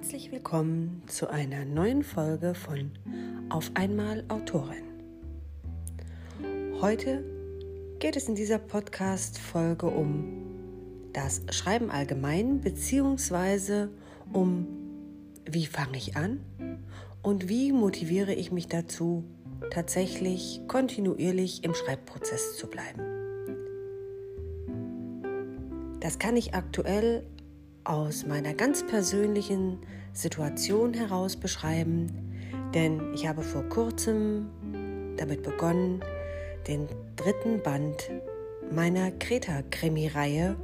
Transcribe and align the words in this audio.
Herzlich 0.00 0.30
willkommen 0.30 1.02
zu 1.08 1.28
einer 1.28 1.64
neuen 1.64 2.04
Folge 2.04 2.54
von 2.54 2.92
Auf 3.48 3.72
einmal 3.74 4.22
Autorin. 4.28 4.84
Heute 6.80 7.24
geht 7.98 8.14
es 8.14 8.28
in 8.28 8.36
dieser 8.36 8.60
Podcast-Folge 8.60 9.86
um 9.86 10.44
das 11.12 11.42
Schreiben 11.50 11.90
allgemein, 11.90 12.60
beziehungsweise 12.60 13.90
um 14.32 14.68
wie 15.44 15.66
fange 15.66 15.96
ich 15.96 16.16
an 16.16 16.44
und 17.22 17.48
wie 17.48 17.72
motiviere 17.72 18.34
ich 18.34 18.52
mich 18.52 18.68
dazu, 18.68 19.24
tatsächlich 19.72 20.60
kontinuierlich 20.68 21.64
im 21.64 21.74
Schreibprozess 21.74 22.56
zu 22.56 22.68
bleiben. 22.68 23.02
Das 25.98 26.20
kann 26.20 26.36
ich 26.36 26.54
aktuell 26.54 27.26
aus 27.88 28.26
meiner 28.26 28.52
ganz 28.52 28.86
persönlichen 28.86 29.78
Situation 30.12 30.92
heraus 30.92 31.36
beschreiben, 31.36 32.12
denn 32.74 33.14
ich 33.14 33.26
habe 33.26 33.42
vor 33.42 33.62
kurzem 33.64 34.50
damit 35.16 35.42
begonnen, 35.42 36.00
den 36.66 36.86
dritten 37.16 37.62
Band 37.62 38.10
meiner 38.70 39.10
Kreta-Krimi-Reihe 39.10 40.56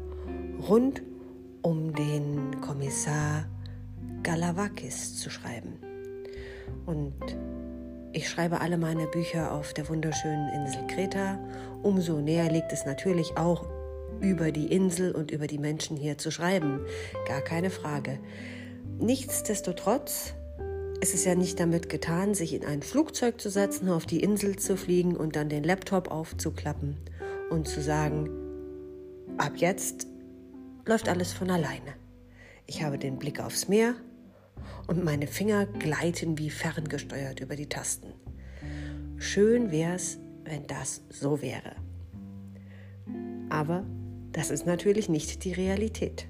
rund 0.68 1.02
um 1.62 1.94
den 1.94 2.60
Kommissar 2.60 3.46
Galavakis 4.22 5.18
zu 5.18 5.30
schreiben. 5.30 5.78
Und 6.84 7.14
ich 8.12 8.28
schreibe 8.28 8.60
alle 8.60 8.76
meine 8.76 9.06
Bücher 9.06 9.50
auf 9.50 9.72
der 9.72 9.88
wunderschönen 9.88 10.50
Insel 10.50 10.86
Kreta. 10.86 11.38
Umso 11.82 12.20
näher 12.20 12.50
liegt 12.50 12.72
es 12.72 12.84
natürlich 12.84 13.36
auch 13.38 13.64
über 14.24 14.50
die 14.50 14.66
Insel 14.66 15.12
und 15.12 15.30
über 15.30 15.46
die 15.46 15.58
Menschen 15.58 15.96
hier 15.96 16.18
zu 16.18 16.30
schreiben. 16.30 16.80
Gar 17.28 17.42
keine 17.42 17.70
Frage. 17.70 18.18
Nichtsdestotrotz 18.98 20.34
ist 21.00 21.14
es 21.14 21.24
ja 21.24 21.34
nicht 21.34 21.60
damit 21.60 21.90
getan, 21.90 22.34
sich 22.34 22.54
in 22.54 22.64
ein 22.64 22.82
Flugzeug 22.82 23.40
zu 23.40 23.50
setzen, 23.50 23.90
auf 23.90 24.06
die 24.06 24.20
Insel 24.20 24.56
zu 24.56 24.76
fliegen 24.76 25.16
und 25.16 25.36
dann 25.36 25.50
den 25.50 25.62
Laptop 25.62 26.10
aufzuklappen 26.10 26.96
und 27.50 27.68
zu 27.68 27.82
sagen, 27.82 28.30
ab 29.36 29.52
jetzt 29.56 30.06
läuft 30.86 31.08
alles 31.08 31.32
von 31.32 31.50
alleine. 31.50 31.94
Ich 32.66 32.82
habe 32.82 32.98
den 32.98 33.18
Blick 33.18 33.40
aufs 33.40 33.68
Meer 33.68 33.94
und 34.86 35.04
meine 35.04 35.26
Finger 35.26 35.66
gleiten 35.66 36.38
wie 36.38 36.48
ferngesteuert 36.48 37.40
über 37.40 37.56
die 37.56 37.68
Tasten. 37.68 38.12
Schön 39.18 39.70
wär's, 39.70 40.18
wenn 40.44 40.66
das 40.66 41.02
so 41.10 41.42
wäre. 41.42 41.72
Aber 43.50 43.84
das 44.34 44.50
ist 44.50 44.66
natürlich 44.66 45.08
nicht 45.08 45.44
die 45.44 45.52
Realität. 45.52 46.26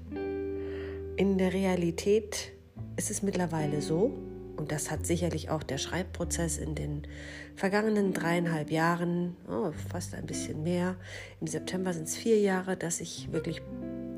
In 1.17 1.37
der 1.37 1.53
Realität 1.53 2.51
ist 2.97 3.09
es 3.09 3.23
mittlerweile 3.23 3.81
so, 3.81 4.13
und 4.57 4.71
das 4.71 4.89
hat 4.91 5.05
sicherlich 5.05 5.49
auch 5.49 5.63
der 5.63 5.79
Schreibprozess 5.79 6.57
in 6.59 6.75
den 6.75 7.07
vergangenen 7.55 8.13
dreieinhalb 8.13 8.69
Jahren, 8.69 9.35
oh, 9.49 9.71
fast 9.89 10.13
ein 10.13 10.27
bisschen 10.27 10.63
mehr, 10.63 10.95
im 11.41 11.47
September 11.47 11.93
sind 11.93 12.07
es 12.07 12.15
vier 12.15 12.39
Jahre, 12.39 12.77
dass 12.77 13.01
ich 13.01 13.31
wirklich 13.31 13.61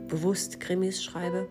bewusst 0.08 0.60
Krimis 0.60 1.02
schreibe. 1.04 1.48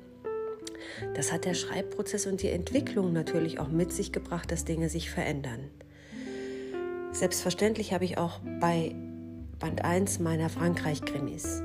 Das 1.14 1.33
hat 1.33 1.47
der 1.47 1.55
Schreibprozess 1.55 2.27
und 2.27 2.42
die 2.42 2.51
Entwicklung 2.51 3.14
natürlich 3.14 3.59
auch 3.59 3.69
mit 3.69 3.92
sich 3.92 4.12
gebracht, 4.12 4.53
dass 4.53 4.67
Dinge 4.67 4.91
sich 4.91 5.11
verändern. 5.11 5.70
Selbstverständlich 7.12 7.95
habe 7.95 8.05
ich 8.05 8.19
auch 8.19 8.41
bei 8.61 8.95
Band 9.59 9.84
1 9.84 10.19
meiner 10.19 10.51
Frankreich-Krimis 10.51 11.62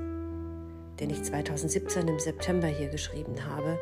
den 1.01 1.09
ich 1.09 1.23
2017 1.23 2.07
im 2.07 2.19
September 2.19 2.67
hier 2.67 2.87
geschrieben 2.87 3.45
habe, 3.45 3.79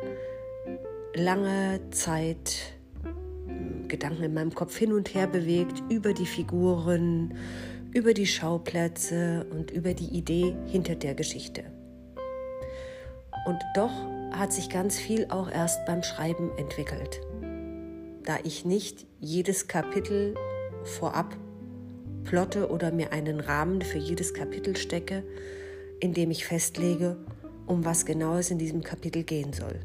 lange 1.14 1.80
Zeit 1.90 2.74
hm, 3.02 3.86
Gedanken 3.88 4.24
in 4.24 4.34
meinem 4.34 4.54
Kopf 4.54 4.76
hin 4.76 4.92
und 4.92 5.14
her 5.14 5.26
bewegt 5.26 5.82
über 5.90 6.14
die 6.14 6.26
Figuren, 6.26 7.34
über 7.92 8.14
die 8.14 8.26
Schauplätze 8.26 9.46
und 9.50 9.70
über 9.70 9.92
die 9.92 10.16
Idee 10.16 10.56
hinter 10.66 10.94
der 10.94 11.14
Geschichte. 11.14 11.64
Und 13.46 13.58
doch 13.74 13.92
hat 14.32 14.52
sich 14.52 14.70
ganz 14.70 14.98
viel 14.98 15.26
auch 15.28 15.50
erst 15.50 15.84
beim 15.86 16.02
Schreiben 16.02 16.50
entwickelt, 16.56 17.20
da 18.24 18.38
ich 18.44 18.64
nicht 18.64 19.06
jedes 19.18 19.68
Kapitel 19.68 20.34
vorab 20.84 21.36
plotte 22.24 22.70
oder 22.70 22.92
mir 22.92 23.12
einen 23.12 23.40
Rahmen 23.40 23.82
für 23.82 23.98
jedes 23.98 24.34
Kapitel 24.34 24.76
stecke, 24.76 25.24
indem 26.00 26.30
ich 26.30 26.44
festlege, 26.44 27.16
um 27.66 27.84
was 27.84 28.04
genau 28.04 28.36
es 28.36 28.50
in 28.50 28.58
diesem 28.58 28.82
Kapitel 28.82 29.22
gehen 29.22 29.52
soll. 29.52 29.80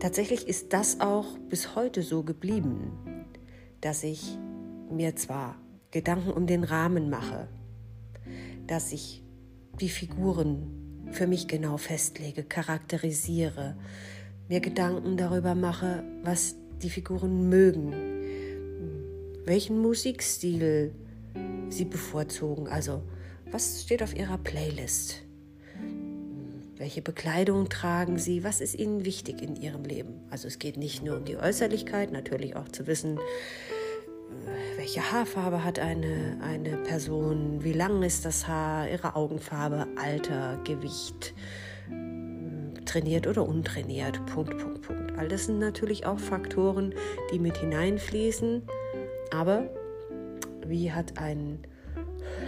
Tatsächlich 0.00 0.46
ist 0.46 0.72
das 0.72 1.00
auch 1.00 1.38
bis 1.48 1.74
heute 1.74 2.02
so 2.02 2.22
geblieben, 2.22 2.92
dass 3.80 4.02
ich 4.04 4.36
mir 4.90 5.16
zwar 5.16 5.56
Gedanken 5.90 6.30
um 6.30 6.46
den 6.46 6.64
Rahmen 6.64 7.08
mache, 7.08 7.48
dass 8.66 8.92
ich 8.92 9.22
die 9.80 9.88
Figuren 9.88 11.06
für 11.12 11.26
mich 11.26 11.48
genau 11.48 11.76
festlege, 11.76 12.42
charakterisiere, 12.42 13.76
mir 14.48 14.60
Gedanken 14.60 15.16
darüber 15.16 15.54
mache, 15.54 16.04
was 16.22 16.56
die 16.82 16.90
Figuren 16.90 17.48
mögen, 17.48 17.94
welchen 19.44 19.78
Musikstil 19.80 20.94
sie 21.68 21.84
bevorzugen, 21.84 22.68
also 22.68 23.02
was 23.50 23.82
steht 23.82 24.02
auf 24.02 24.16
Ihrer 24.16 24.38
Playlist? 24.38 25.22
Welche 26.76 27.00
Bekleidung 27.00 27.68
tragen 27.68 28.18
Sie? 28.18 28.44
Was 28.44 28.60
ist 28.60 28.74
Ihnen 28.74 29.04
wichtig 29.04 29.40
in 29.40 29.56
Ihrem 29.56 29.84
Leben? 29.84 30.20
Also 30.30 30.46
es 30.46 30.58
geht 30.58 30.76
nicht 30.76 31.02
nur 31.02 31.16
um 31.16 31.24
die 31.24 31.36
Äußerlichkeit, 31.36 32.12
natürlich 32.12 32.54
auch 32.54 32.68
zu 32.68 32.86
wissen, 32.86 33.18
welche 34.76 35.10
Haarfarbe 35.10 35.64
hat 35.64 35.78
eine, 35.78 36.38
eine 36.42 36.76
Person, 36.76 37.64
wie 37.64 37.72
lang 37.72 38.02
ist 38.02 38.24
das 38.24 38.46
Haar, 38.46 38.88
ihre 38.88 39.16
Augenfarbe, 39.16 39.86
Alter, 39.96 40.60
Gewicht, 40.64 41.34
trainiert 42.84 43.26
oder 43.26 43.46
untrainiert, 43.48 44.24
Punkt, 44.26 44.58
Punkt, 44.58 44.82
Punkt. 44.82 45.18
All 45.18 45.28
das 45.28 45.46
sind 45.46 45.58
natürlich 45.58 46.06
auch 46.06 46.18
Faktoren, 46.18 46.94
die 47.32 47.38
mit 47.38 47.56
hineinfließen. 47.56 48.62
Aber 49.32 49.68
wie 50.66 50.92
hat 50.92 51.18
ein 51.18 51.66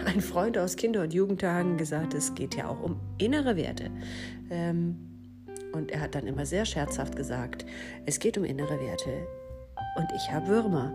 ein 0.05 0.21
Freund 0.21 0.57
aus 0.57 0.75
Kinder- 0.75 1.01
und 1.01 1.13
Jugendtagen 1.13 1.77
gesagt, 1.77 2.13
es 2.13 2.35
geht 2.35 2.55
ja 2.55 2.67
auch 2.67 2.81
um 2.81 2.99
innere 3.17 3.55
Werte. 3.55 3.89
Ähm, 4.49 4.97
und 5.71 5.91
er 5.91 6.01
hat 6.01 6.15
dann 6.15 6.27
immer 6.27 6.45
sehr 6.45 6.65
scherzhaft 6.65 7.15
gesagt, 7.15 7.65
es 8.05 8.19
geht 8.19 8.37
um 8.37 8.43
innere 8.43 8.79
Werte. 8.79 9.27
Und 9.95 10.07
ich 10.15 10.31
habe 10.31 10.47
Würmer. 10.47 10.93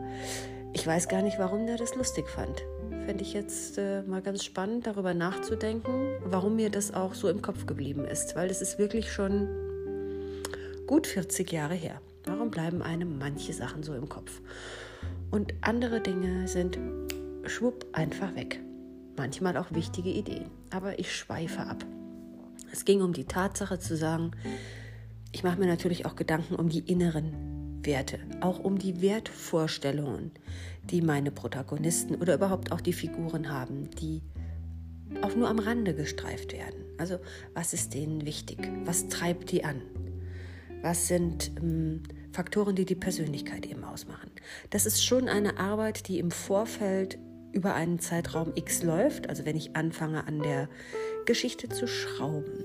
Ich 0.72 0.86
weiß 0.86 1.08
gar 1.08 1.22
nicht, 1.22 1.38
warum 1.38 1.66
der 1.66 1.76
das 1.76 1.94
lustig 1.94 2.28
fand. 2.28 2.64
Fände 3.06 3.22
ich 3.22 3.32
jetzt 3.32 3.78
äh, 3.78 4.02
mal 4.02 4.22
ganz 4.22 4.44
spannend, 4.44 4.86
darüber 4.86 5.14
nachzudenken, 5.14 6.08
warum 6.24 6.56
mir 6.56 6.70
das 6.70 6.92
auch 6.92 7.14
so 7.14 7.28
im 7.28 7.42
Kopf 7.42 7.66
geblieben 7.66 8.04
ist. 8.04 8.34
Weil 8.34 8.50
es 8.50 8.60
ist 8.60 8.78
wirklich 8.78 9.12
schon 9.12 9.48
gut 10.86 11.06
40 11.06 11.52
Jahre 11.52 11.74
her. 11.74 12.00
Warum 12.24 12.50
bleiben 12.50 12.82
einem 12.82 13.18
manche 13.18 13.52
Sachen 13.52 13.82
so 13.82 13.94
im 13.94 14.08
Kopf? 14.08 14.40
Und 15.30 15.54
andere 15.60 16.00
Dinge 16.00 16.48
sind 16.48 16.78
schwupp 17.46 17.86
einfach 17.92 18.34
weg 18.34 18.60
manchmal 19.16 19.56
auch 19.56 19.72
wichtige 19.72 20.10
Ideen. 20.10 20.50
Aber 20.70 20.98
ich 20.98 21.14
schweife 21.14 21.60
ab. 21.60 21.84
Es 22.72 22.84
ging 22.84 23.02
um 23.02 23.12
die 23.12 23.24
Tatsache 23.24 23.78
zu 23.78 23.96
sagen, 23.96 24.32
ich 25.32 25.42
mache 25.42 25.58
mir 25.58 25.66
natürlich 25.66 26.06
auch 26.06 26.16
Gedanken 26.16 26.54
um 26.54 26.68
die 26.68 26.80
inneren 26.80 27.80
Werte, 27.84 28.18
auch 28.40 28.60
um 28.60 28.78
die 28.78 29.00
Wertvorstellungen, 29.00 30.32
die 30.90 31.02
meine 31.02 31.30
Protagonisten 31.30 32.14
oder 32.14 32.34
überhaupt 32.34 32.72
auch 32.72 32.80
die 32.80 32.92
Figuren 32.92 33.50
haben, 33.50 33.90
die 33.90 34.22
auch 35.22 35.34
nur 35.34 35.48
am 35.48 35.58
Rande 35.58 35.94
gestreift 35.94 36.52
werden. 36.52 36.84
Also 36.98 37.18
was 37.52 37.72
ist 37.72 37.94
denen 37.94 38.24
wichtig? 38.24 38.58
Was 38.84 39.08
treibt 39.08 39.50
die 39.50 39.64
an? 39.64 39.82
Was 40.82 41.08
sind 41.08 41.52
ähm, 41.56 42.02
Faktoren, 42.32 42.76
die 42.76 42.84
die 42.84 42.94
Persönlichkeit 42.94 43.66
eben 43.66 43.84
ausmachen? 43.84 44.30
Das 44.70 44.86
ist 44.86 45.04
schon 45.04 45.28
eine 45.28 45.58
Arbeit, 45.58 46.08
die 46.08 46.18
im 46.18 46.30
Vorfeld 46.30 47.18
über 47.54 47.74
einen 47.74 48.00
Zeitraum 48.00 48.52
X 48.54 48.82
läuft, 48.82 49.28
also 49.28 49.44
wenn 49.44 49.56
ich 49.56 49.76
anfange 49.76 50.26
an 50.26 50.40
der 50.40 50.68
Geschichte 51.24 51.68
zu 51.68 51.86
schrauben, 51.86 52.64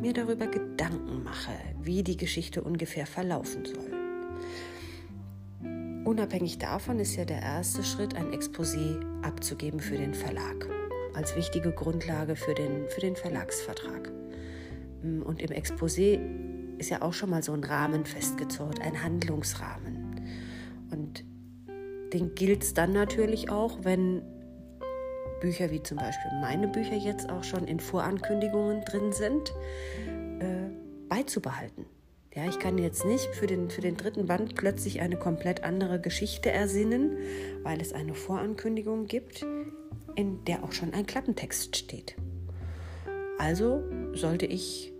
mir 0.00 0.12
darüber 0.12 0.46
Gedanken 0.46 1.24
mache, 1.24 1.52
wie 1.80 2.02
die 2.02 2.16
Geschichte 2.16 2.62
ungefähr 2.62 3.06
verlaufen 3.06 3.64
soll. 3.64 4.04
Unabhängig 6.04 6.58
davon 6.58 6.98
ist 6.98 7.16
ja 7.16 7.24
der 7.24 7.40
erste 7.40 7.82
Schritt, 7.82 8.14
ein 8.14 8.32
Exposé 8.32 9.00
abzugeben 9.22 9.80
für 9.80 9.96
den 9.96 10.12
Verlag, 10.12 10.68
als 11.14 11.34
wichtige 11.34 11.72
Grundlage 11.72 12.36
für 12.36 12.52
den, 12.52 12.86
für 12.90 13.00
den 13.00 13.16
Verlagsvertrag. 13.16 14.12
Und 15.02 15.40
im 15.40 15.50
Exposé 15.50 16.20
ist 16.78 16.90
ja 16.90 17.00
auch 17.00 17.14
schon 17.14 17.30
mal 17.30 17.42
so 17.42 17.52
ein 17.52 17.64
Rahmen 17.64 18.04
festgezurrt, 18.04 18.82
ein 18.82 19.02
Handlungsrahmen. 19.02 20.20
Und 20.90 21.24
den 22.14 22.34
gilt 22.34 22.62
es 22.62 22.74
dann 22.74 22.92
natürlich 22.92 23.50
auch, 23.50 23.78
wenn 23.82 24.22
Bücher 25.40 25.70
wie 25.70 25.82
zum 25.82 25.98
Beispiel 25.98 26.30
meine 26.40 26.68
Bücher 26.68 26.94
jetzt 26.94 27.30
auch 27.30 27.44
schon 27.44 27.66
in 27.66 27.80
Vorankündigungen 27.80 28.82
drin 28.84 29.12
sind, 29.12 29.52
äh, 30.40 30.70
beizubehalten. 31.08 31.84
Ja, 32.34 32.48
ich 32.48 32.58
kann 32.58 32.78
jetzt 32.78 33.04
nicht 33.04 33.26
für 33.34 33.46
den, 33.46 33.70
für 33.70 33.80
den 33.80 33.96
dritten 33.96 34.26
Band 34.26 34.54
plötzlich 34.56 35.00
eine 35.00 35.16
komplett 35.16 35.62
andere 35.62 36.00
Geschichte 36.00 36.50
ersinnen, 36.50 37.16
weil 37.62 37.80
es 37.80 37.92
eine 37.92 38.14
Vorankündigung 38.14 39.06
gibt, 39.06 39.44
in 40.16 40.44
der 40.44 40.64
auch 40.64 40.72
schon 40.72 40.94
ein 40.94 41.06
Klappentext 41.06 41.76
steht. 41.76 42.16
Also 43.38 43.82
sollte 44.14 44.46
ich 44.46 44.92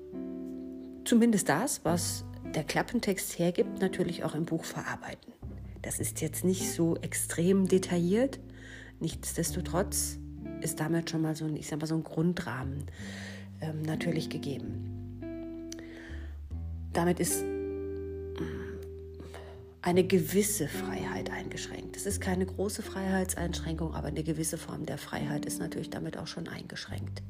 zumindest 1.05 1.49
das, 1.49 1.84
was 1.84 2.25
der 2.55 2.64
Klappentext 2.64 3.38
hergibt, 3.38 3.81
natürlich 3.81 4.22
auch 4.25 4.34
im 4.34 4.44
Buch 4.44 4.64
verarbeiten. 4.64 5.34
Das 5.85 6.01
ist 6.01 6.23
jetzt 6.23 6.45
nicht 6.45 6.73
so 6.73 6.97
extrem 6.97 7.69
detailliert, 7.69 8.41
nichtsdestotrotz 9.01 10.19
ist 10.63 10.81
damit 10.81 11.11
schon 11.11 11.21
mal 11.21 11.37
so 11.37 11.45
ein, 11.45 11.57
ich 11.57 11.69
sag 11.69 11.79
mal, 11.79 11.87
so 11.87 11.95
ein 11.95 12.03
Grundrahmen 12.03 12.87
ähm, 13.61 13.83
natürlich 13.83 14.31
gegeben. 14.31 15.21
Damit 16.95 17.21
ist 17.21 17.43
mm, 17.43 18.39
eine 19.83 20.05
gewisse 20.05 20.69
Freiheit 20.69 21.31
eingeschränkt. 21.31 21.99
Es 21.99 22.07
ist 22.07 22.19
keine 22.19 22.47
große 22.47 22.81
Freiheitseinschränkung, 22.83 23.93
aber 23.93 24.09
eine 24.09 24.23
gewisse 24.23 24.57
Form 24.57 24.87
der 24.87 24.97
Freiheit 24.97 25.45
ist 25.45 25.59
natürlich 25.59 25.91
damit 25.91 26.17
auch 26.17 26.29
schon 26.29 26.49
eingeschränkt. 26.49 27.23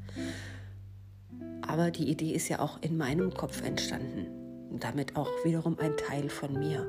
Aber 1.63 1.91
die 1.91 2.09
Idee 2.09 2.31
ist 2.31 2.49
ja 2.49 2.61
auch 2.61 2.81
in 2.83 2.97
meinem 2.97 3.35
Kopf 3.35 3.63
entstanden. 3.63 4.44
Damit 4.81 5.17
auch 5.17 5.31
wiederum 5.45 5.79
ein 5.79 5.97
Teil 5.97 6.29
von 6.29 6.53
mir 6.59 6.87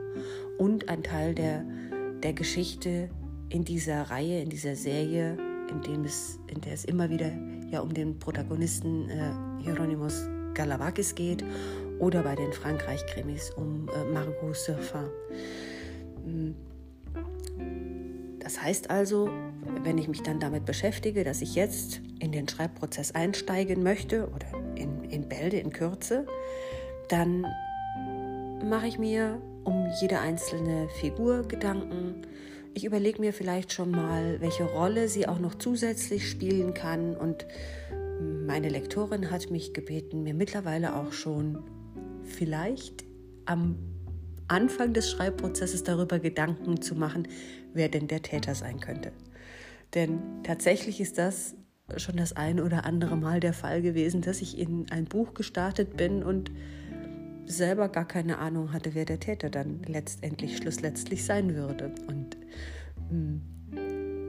und 0.57 0.89
ein 0.89 1.03
Teil 1.03 1.35
der, 1.35 1.65
der 2.23 2.33
Geschichte 2.33 3.09
in 3.49 3.63
dieser 3.63 4.03
Reihe, 4.03 4.41
in 4.41 4.49
dieser 4.49 4.75
Serie, 4.75 5.37
in, 5.69 5.81
dem 5.81 6.03
es, 6.03 6.39
in 6.47 6.61
der 6.61 6.73
es 6.73 6.85
immer 6.85 7.09
wieder 7.09 7.31
ja 7.71 7.79
um 7.79 7.93
den 7.93 8.17
Protagonisten 8.19 9.09
äh, 9.09 9.31
Hieronymus 9.63 10.27
Galavakis 10.53 11.15
geht 11.15 11.43
oder 11.99 12.23
bei 12.23 12.35
den 12.35 12.53
Frankreich-Krimis 12.53 13.51
um 13.51 13.89
äh, 13.89 14.11
Margot 14.11 14.55
Surfin. 14.55 15.09
Hm. 16.23 16.55
Das 18.39 18.61
heißt 18.61 18.91
also, 18.91 19.29
wenn 19.83 19.97
ich 19.97 20.07
mich 20.07 20.21
dann 20.21 20.39
damit 20.39 20.65
beschäftige, 20.65 21.23
dass 21.23 21.41
ich 21.41 21.55
jetzt 21.55 22.01
in 22.19 22.31
den 22.31 22.47
Schreibprozess 22.47 23.13
einsteigen 23.13 23.81
möchte 23.81 24.29
oder 24.29 24.45
in, 24.75 25.03
in 25.05 25.27
Bälde, 25.27 25.57
in 25.57 25.71
Kürze, 25.71 26.27
dann 27.09 27.45
mache 28.65 28.87
ich 28.87 28.97
mir 28.97 29.41
um 29.63 29.87
jede 30.01 30.19
einzelne 30.19 30.89
Figur 30.89 31.47
Gedanken. 31.47 32.23
Ich 32.73 32.83
überlege 32.83 33.21
mir 33.21 33.31
vielleicht 33.31 33.71
schon 33.71 33.91
mal, 33.91 34.41
welche 34.41 34.65
Rolle 34.65 35.07
sie 35.07 35.27
auch 35.27 35.39
noch 35.39 35.55
zusätzlich 35.55 36.29
spielen 36.29 36.73
kann. 36.73 37.15
Und 37.15 37.45
meine 38.45 38.69
Lektorin 38.69 39.29
hat 39.29 39.51
mich 39.51 39.73
gebeten, 39.73 40.23
mir 40.23 40.33
mittlerweile 40.33 40.95
auch 40.95 41.13
schon 41.13 41.63
vielleicht 42.23 43.05
am 43.45 43.77
Anfang 44.47 44.93
des 44.93 45.11
Schreibprozesses 45.11 45.83
darüber 45.83 46.19
Gedanken 46.19 46.81
zu 46.81 46.95
machen, 46.95 47.27
wer 47.73 47.89
denn 47.89 48.07
der 48.07 48.23
Täter 48.23 48.55
sein 48.55 48.79
könnte. 48.79 49.11
Denn 49.93 50.19
tatsächlich 50.43 50.99
ist 50.99 51.17
das 51.17 51.55
schon 51.97 52.17
das 52.17 52.33
ein 52.33 52.59
oder 52.59 52.85
andere 52.85 53.15
Mal 53.15 53.39
der 53.39 53.53
Fall 53.53 53.83
gewesen, 53.83 54.21
dass 54.21 54.41
ich 54.41 54.57
in 54.57 54.89
ein 54.89 55.05
Buch 55.05 55.35
gestartet 55.35 55.95
bin 55.95 56.23
und 56.23 56.51
selber 57.45 57.89
gar 57.89 58.07
keine 58.07 58.37
Ahnung 58.39 58.73
hatte, 58.73 58.95
wer 58.95 59.05
der 59.05 59.19
Täter 59.19 59.49
dann 59.49 59.81
letztendlich, 59.87 60.57
schlussletztlich 60.57 61.25
sein 61.25 61.55
würde. 61.55 61.93
Und 62.07 62.37
hm, 63.09 63.41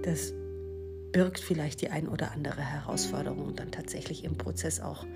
das 0.02 0.32
birgt 1.12 1.40
vielleicht 1.40 1.80
die 1.80 1.90
ein 1.90 2.08
oder 2.08 2.32
andere 2.32 2.60
Herausforderung 2.60 3.56
dann 3.56 3.70
tatsächlich 3.70 4.24
im 4.24 4.36
Prozess 4.36 4.80
auch 4.80 5.06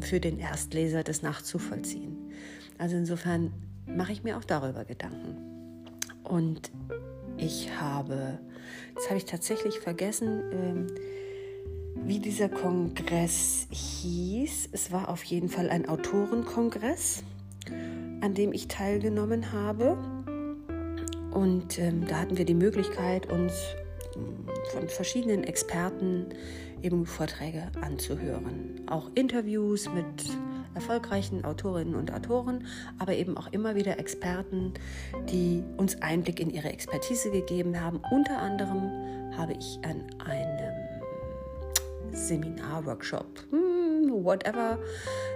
für 0.00 0.20
den 0.20 0.38
Erstleser 0.38 1.02
das 1.02 1.22
nachzuvollziehen. 1.22 2.16
Also 2.78 2.96
insofern 2.96 3.52
mache 3.86 4.12
ich 4.12 4.22
mir 4.22 4.36
auch 4.36 4.44
darüber 4.44 4.84
Gedanken. 4.84 5.84
Und 6.24 6.70
ich 7.36 7.70
habe, 7.80 8.38
jetzt 8.94 9.08
habe 9.08 9.18
ich 9.18 9.24
tatsächlich 9.24 9.80
vergessen, 9.80 10.42
ähm, 10.52 10.86
wie 12.04 12.18
dieser 12.18 12.48
Kongress 12.48 13.66
hieß. 13.70 14.68
Es 14.72 14.92
war 14.92 15.08
auf 15.08 15.24
jeden 15.24 15.48
Fall 15.48 15.70
ein 15.70 15.88
Autorenkongress, 15.88 17.22
an 18.20 18.34
dem 18.34 18.52
ich 18.52 18.68
teilgenommen 18.68 19.52
habe. 19.52 19.96
Und 21.30 21.78
ähm, 21.78 22.06
da 22.06 22.20
hatten 22.20 22.36
wir 22.36 22.44
die 22.44 22.54
Möglichkeit, 22.54 23.30
uns 23.30 23.52
ähm, 24.16 24.46
von 24.72 24.88
verschiedenen 24.88 25.44
Experten 25.44 26.26
eben 26.82 27.06
Vorträge 27.06 27.70
anzuhören. 27.80 28.80
Auch 28.86 29.10
Interviews 29.14 29.88
mit 29.94 30.36
erfolgreichen 30.74 31.44
Autorinnen 31.44 31.94
und 31.94 32.12
Autoren, 32.12 32.66
aber 32.98 33.14
eben 33.14 33.36
auch 33.36 33.48
immer 33.52 33.74
wieder 33.74 33.98
Experten, 33.98 34.74
die 35.30 35.62
uns 35.76 36.00
Einblick 36.00 36.40
in 36.40 36.50
ihre 36.50 36.68
Expertise 36.68 37.30
gegeben 37.30 37.80
haben. 37.80 38.00
Unter 38.10 38.38
anderem 38.38 38.90
habe 39.36 39.52
ich 39.54 39.78
an 39.82 40.04
einem 40.24 40.74
Seminar, 42.12 42.86
Workshop, 42.86 43.26
hm, 43.50 43.79
whatever, 44.24 44.78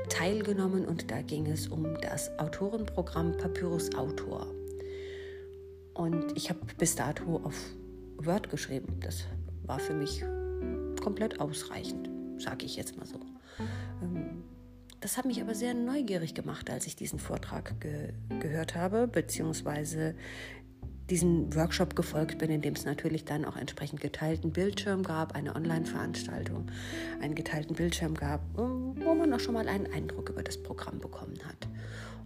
teilgenommen 0.09 0.85
und 0.85 1.11
da 1.11 1.23
ging 1.23 1.47
es 1.47 1.69
um 1.69 1.99
das 2.01 2.31
Autorenprogramm 2.39 3.37
Papyrus 3.37 3.95
Autor. 3.95 4.47
Und 5.95 6.37
ich 6.37 6.51
habe 6.51 6.61
bis 6.79 6.97
dato 6.97 7.41
auf 7.45 7.55
Word 8.17 8.51
geschrieben. 8.51 8.99
Das 9.01 9.25
war 9.65 9.79
für 9.79 9.95
mich 9.95 10.25
komplett 11.03 11.41
ausreichend, 11.41 12.09
sage 12.39 12.67
ich 12.67 12.77
jetzt 12.77 12.97
mal 12.97 13.07
so. 13.07 13.21
Ähm, 14.03 14.43
das 15.01 15.19
hat 15.19 15.27
mich 15.27 15.41
aber 15.43 15.55
sehr 15.55 15.75
neugierig 15.75 16.35
gemacht, 16.35 16.71
als 16.71 16.87
ich 16.87 16.97
diesen 16.97 17.19
Vortrag 17.19 17.79
ge 17.81 18.15
gehört 18.41 18.75
habe, 18.75 19.07
beziehungsweise 19.07 20.15
diesen 21.11 21.55
Workshop 21.55 21.97
gefolgt 21.97 22.39
bin, 22.39 22.51
in 22.51 22.63
dem 22.63 22.75
es 22.75 22.85
natürlich 22.85 23.25
dann 23.25 23.45
auch 23.45 23.57
entsprechend 23.57 24.01
geteilten 24.01 24.53
Bildschirm 24.53 25.03
gab, 25.03 25.35
eine 25.35 25.55
Online-Veranstaltung, 25.55 26.67
einen 27.21 27.35
geteilten 27.35 27.77
Bildschirm 27.77 28.15
gab, 28.15 28.41
wo 28.55 29.15
man 29.15 29.33
auch 29.33 29.41
schon 29.41 29.55
mal 29.55 29.69
einen 29.69 29.87
Eindruck 29.93 30.31
über 30.31 30.43
das 30.43 30.63
Programm 30.63 31.01
bekommen 31.01 31.39
hat. 31.47 31.69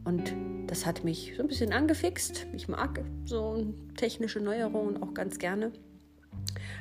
Und 0.04 0.32
das 0.68 0.86
hat 0.86 1.04
mich 1.04 1.34
so 1.36 1.42
ein 1.42 1.48
bisschen 1.48 1.72
angefixt. 1.72 2.46
Ich 2.54 2.68
mag 2.68 3.04
so 3.24 3.74
technische 3.96 4.40
Neuerungen 4.40 5.02
auch 5.02 5.12
ganz 5.12 5.38
gerne. 5.38 5.72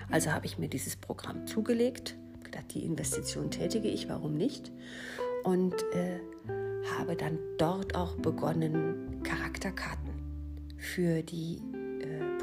Also 0.09 0.31
habe 0.31 0.45
ich 0.45 0.57
mir 0.57 0.69
dieses 0.69 0.95
Programm 0.95 1.47
zugelegt, 1.47 2.15
gedacht, 2.43 2.73
die 2.73 2.85
Investition 2.85 3.49
tätige 3.51 3.89
ich, 3.89 4.07
warum 4.07 4.35
nicht? 4.35 4.71
Und 5.43 5.73
äh, 5.93 6.19
habe 6.97 7.15
dann 7.15 7.39
dort 7.57 7.95
auch 7.95 8.15
begonnen, 8.15 9.21
Charakterkarten 9.23 10.13
für 10.77 11.21
die 11.21 11.61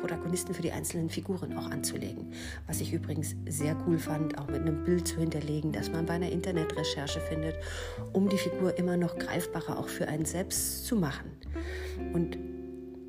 Protagonisten 0.04 0.52
für 0.52 0.60
die 0.60 0.70
einzelnen 0.70 1.08
Figuren 1.08 1.56
auch 1.56 1.70
anzulegen. 1.70 2.30
Was 2.66 2.82
ich 2.82 2.92
übrigens 2.92 3.34
sehr 3.48 3.74
cool 3.86 3.98
fand, 3.98 4.38
auch 4.38 4.48
mit 4.48 4.60
einem 4.60 4.84
Bild 4.84 5.08
zu 5.08 5.16
hinterlegen, 5.16 5.72
das 5.72 5.90
man 5.90 6.04
bei 6.04 6.12
einer 6.12 6.30
Internetrecherche 6.30 7.20
findet, 7.20 7.56
um 8.12 8.28
die 8.28 8.36
Figur 8.36 8.76
immer 8.76 8.98
noch 8.98 9.16
greifbarer 9.18 9.78
auch 9.78 9.88
für 9.88 10.06
einen 10.06 10.26
selbst 10.26 10.84
zu 10.84 10.96
machen. 10.96 11.30
Und 12.12 12.36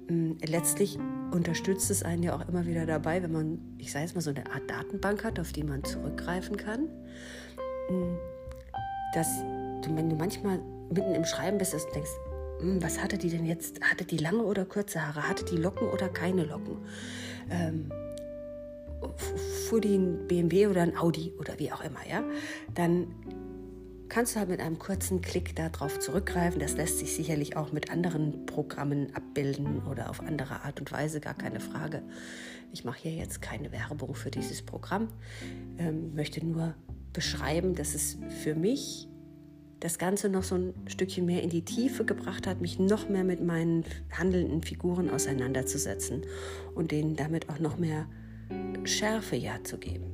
mh, 0.08 0.16
mm, 0.16 0.38
letztlich 0.48 0.98
unterstützt 1.32 1.92
es 1.92 2.02
einen 2.02 2.24
ja 2.24 2.34
auch 2.34 2.48
immer 2.48 2.66
wieder 2.66 2.86
dabei, 2.86 3.22
wenn 3.22 3.34
man, 3.34 3.60
ich 3.78 3.92
sage 3.92 4.06
jetzt 4.06 4.16
mal, 4.16 4.22
so 4.22 4.30
eine 4.30 4.50
Art 4.50 4.70
Datenbank 4.70 5.26
hat, 5.26 5.38
auf 5.38 5.52
die 5.52 5.64
man 5.64 5.84
zurückgreifen 5.84 6.56
kann, 6.56 6.84
mm, 7.90 8.16
dass 9.14 9.28
du, 9.82 9.94
wenn 9.98 10.10
du 10.10 10.16
manchmal 10.16 10.62
mitten 10.90 11.14
im 11.14 11.26
Schreiben 11.26 11.58
bist, 11.58 11.74
dass 11.74 11.86
denkst, 11.90 12.12
was 12.62 13.02
hatte 13.02 13.18
die 13.18 13.30
denn 13.30 13.46
jetzt? 13.46 13.82
Hatte 13.82 14.06
die 14.06 14.18
lange 14.18 14.44
oder 14.44 14.66
kurze 14.66 15.06
Haare? 15.06 15.28
Hatte 15.28 15.46
die 15.46 15.58
Locken 15.58 15.88
oder 15.88 16.10
keine 16.10 16.44
Locken? 16.44 16.78
Ähm, 17.50 17.92
fuhr 19.68 19.82
die 19.82 19.96
ein 19.96 20.28
BMW 20.28 20.68
oder 20.68 20.82
ein 20.82 20.98
Audi 20.98 21.34
oder 21.38 21.60
wie 21.60 21.72
auch 21.72 21.84
immer, 21.84 22.00
ja? 22.10 22.24
Dann 22.74 23.08
kannst 24.10 24.36
du 24.36 24.40
halt 24.40 24.50
mit 24.50 24.60
einem 24.60 24.80
kurzen 24.80 25.22
Klick 25.22 25.56
darauf 25.56 26.00
zurückgreifen. 26.00 26.60
Das 26.60 26.78
lässt 26.78 27.00
sich 27.00 27.14
sicherlich 27.14 27.58
auch 27.58 27.72
mit 27.72 27.92
anderen 27.92 28.46
Programmen 28.46 29.14
abbilden 29.16 29.84
oder 29.86 30.10
auf 30.10 30.22
andere 30.22 30.64
Art 30.64 30.80
und 30.80 30.92
Weise, 30.92 31.20
gar 31.20 31.34
keine 31.34 31.60
Frage. 31.60 32.04
Ich 32.72 32.84
mache 32.84 33.00
hier 33.00 33.12
jetzt 33.12 33.42
keine 33.42 33.72
Werbung 33.72 34.16
für 34.16 34.32
dieses 34.32 34.62
Programm, 34.62 35.10
ähm, 35.78 36.14
möchte 36.16 36.46
nur 36.46 36.76
beschreiben, 37.14 37.76
dass 37.76 37.96
es 37.96 38.18
für 38.44 38.56
mich 38.56 39.08
das 39.80 39.98
Ganze 39.98 40.30
noch 40.30 40.44
so 40.44 40.56
ein 40.56 40.74
Stückchen 40.88 41.26
mehr 41.26 41.44
in 41.44 41.50
die 41.50 41.64
Tiefe 41.64 42.06
gebracht 42.06 42.48
hat, 42.48 42.62
mich 42.62 42.80
noch 42.80 43.10
mehr 43.10 43.24
mit 43.24 43.44
meinen 43.44 43.84
handelnden 44.12 44.64
Figuren 44.64 45.10
auseinanderzusetzen 45.10 46.26
und 46.74 46.92
denen 46.92 47.16
damit 47.16 47.50
auch 47.50 47.60
noch 47.60 47.78
mehr 47.78 48.08
Schärfe 48.84 49.36
ja 49.36 49.64
zu 49.64 49.78
geben. 49.78 50.06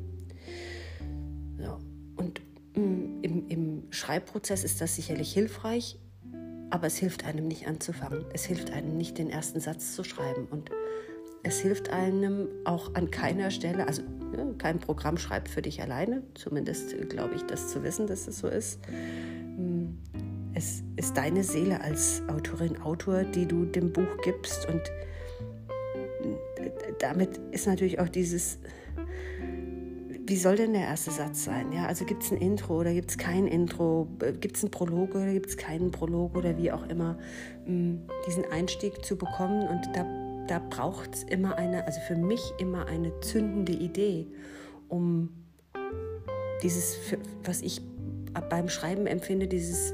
So. 1.58 1.78
Und 2.16 2.42
mm, 2.76 3.22
im, 3.22 3.48
im 3.48 3.84
Schreibprozess 3.92 4.64
ist 4.64 4.82
das 4.82 4.96
sicherlich 4.96 5.34
hilfreich, 5.34 6.00
aber 6.70 6.88
es 6.88 6.98
hilft 6.98 7.26
einem 7.26 7.48
nicht 7.48 7.68
anzufangen. 7.68 8.26
Es 8.34 8.46
hilft 8.46 8.72
einem 8.72 8.98
nicht, 8.98 9.18
den 9.18 9.30
ersten 9.30 9.60
Satz 9.60 9.94
zu 9.96 10.04
schreiben. 10.04 10.48
Und 10.50 10.72
es 11.44 11.60
hilft 11.60 11.90
einem 11.90 12.48
auch 12.66 12.96
an 12.96 13.12
keiner 13.12 13.52
Stelle, 13.52 13.88
also 13.88 14.02
ne, 14.02 14.56
kein 14.58 14.80
Programm 14.80 15.18
schreibt 15.18 15.50
für 15.50 15.62
dich 15.62 15.82
alleine, 15.82 16.24
zumindest 16.34 17.10
glaube 17.10 17.36
ich, 17.36 17.44
das 17.44 17.70
zu 17.70 17.84
wissen, 17.84 18.08
dass 18.08 18.28
es 18.28 18.40
so 18.40 18.48
ist 18.48 18.80
es 20.54 20.84
ist 20.98 21.18
deine 21.18 21.44
Seele 21.44 21.82
als 21.82 22.22
Autorin, 22.28 22.82
Autor, 22.82 23.24
die 23.24 23.46
du 23.46 23.66
dem 23.66 23.92
Buch 23.92 24.18
gibst. 24.24 24.68
Und 24.68 24.82
damit 27.00 27.40
ist 27.52 27.68
natürlich 27.68 28.00
auch 28.00 28.10
dieses, 28.10 28.60
wie 30.28 30.36
soll 30.38 30.56
denn 30.56 30.74
der 30.74 30.84
erste 30.84 31.12
Satz 31.12 31.46
sein? 31.46 31.72
Ja, 31.72 31.86
also 31.86 32.06
gibt 32.06 32.24
es 32.24 32.32
ein 32.32 32.38
Intro 32.38 32.80
oder 32.80 32.94
gibt 32.94 33.12
es 33.12 33.18
kein 33.18 33.48
Intro? 33.48 34.08
Gibt 34.40 34.58
es 34.58 34.64
einen 34.64 34.72
Prolog 34.72 35.16
oder 35.16 35.34
gibt 35.34 35.48
es 35.48 35.58
keinen 35.58 35.92
Prolog 35.92 36.38
oder 36.38 36.58
wie 36.58 36.72
auch 36.72 36.88
immer? 36.88 37.18
Diesen 37.66 38.46
Einstieg 38.52 39.04
zu 39.06 39.18
bekommen 39.18 39.68
und 39.68 39.96
da, 39.96 40.06
da 40.48 40.60
braucht 40.70 41.16
es 41.16 41.24
immer 41.24 41.58
eine, 41.58 41.86
also 41.86 42.00
für 42.02 42.16
mich 42.16 42.42
immer 42.60 42.86
eine 42.88 43.20
zündende 43.22 43.74
Idee, 43.74 44.28
um 44.90 45.30
dieses, 46.62 46.98
was 47.44 47.62
ich 47.62 47.82
beim 48.50 48.70
Schreiben 48.70 49.08
empfinde, 49.08 49.48
dieses 49.48 49.94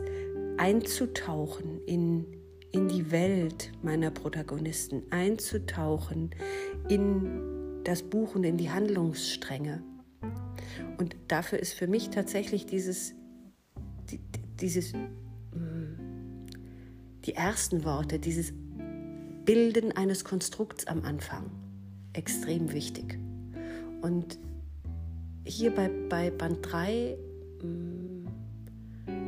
einzutauchen 0.57 1.81
in, 1.85 2.25
in 2.71 2.87
die 2.87 3.11
Welt 3.11 3.71
meiner 3.81 4.11
Protagonisten, 4.11 5.03
einzutauchen 5.11 6.31
in 6.89 7.83
das 7.83 8.03
Buch 8.03 8.35
und 8.35 8.43
in 8.43 8.57
die 8.57 8.69
Handlungsstränge. 8.69 9.81
Und 10.97 11.15
dafür 11.27 11.59
ist 11.59 11.73
für 11.73 11.87
mich 11.87 12.09
tatsächlich 12.09 12.65
dieses, 12.65 13.13
die, 14.09 14.19
dieses, 14.59 14.93
mm, 14.93 16.45
die 17.25 17.33
ersten 17.33 17.85
Worte, 17.85 18.19
dieses 18.19 18.53
Bilden 19.45 19.93
eines 19.93 20.25
Konstrukts 20.25 20.87
am 20.87 21.03
Anfang 21.03 21.49
extrem 22.13 22.73
wichtig. 22.73 23.17
Und 24.01 24.39
hier 25.45 25.73
bei, 25.73 25.89
bei 26.09 26.29
Band 26.31 26.59
3 26.61 27.17
mm, 27.63 28.16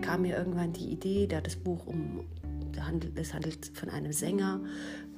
kam 0.09 0.23
mir 0.23 0.35
irgendwann 0.35 0.73
die 0.73 0.89
Idee, 0.89 1.27
da 1.27 1.39
das 1.39 1.55
Buch 1.55 1.85
um, 1.85 2.25
es 3.13 3.31
handelt 3.31 3.71
von 3.75 3.89
einem 3.89 4.11
Sänger, 4.11 4.59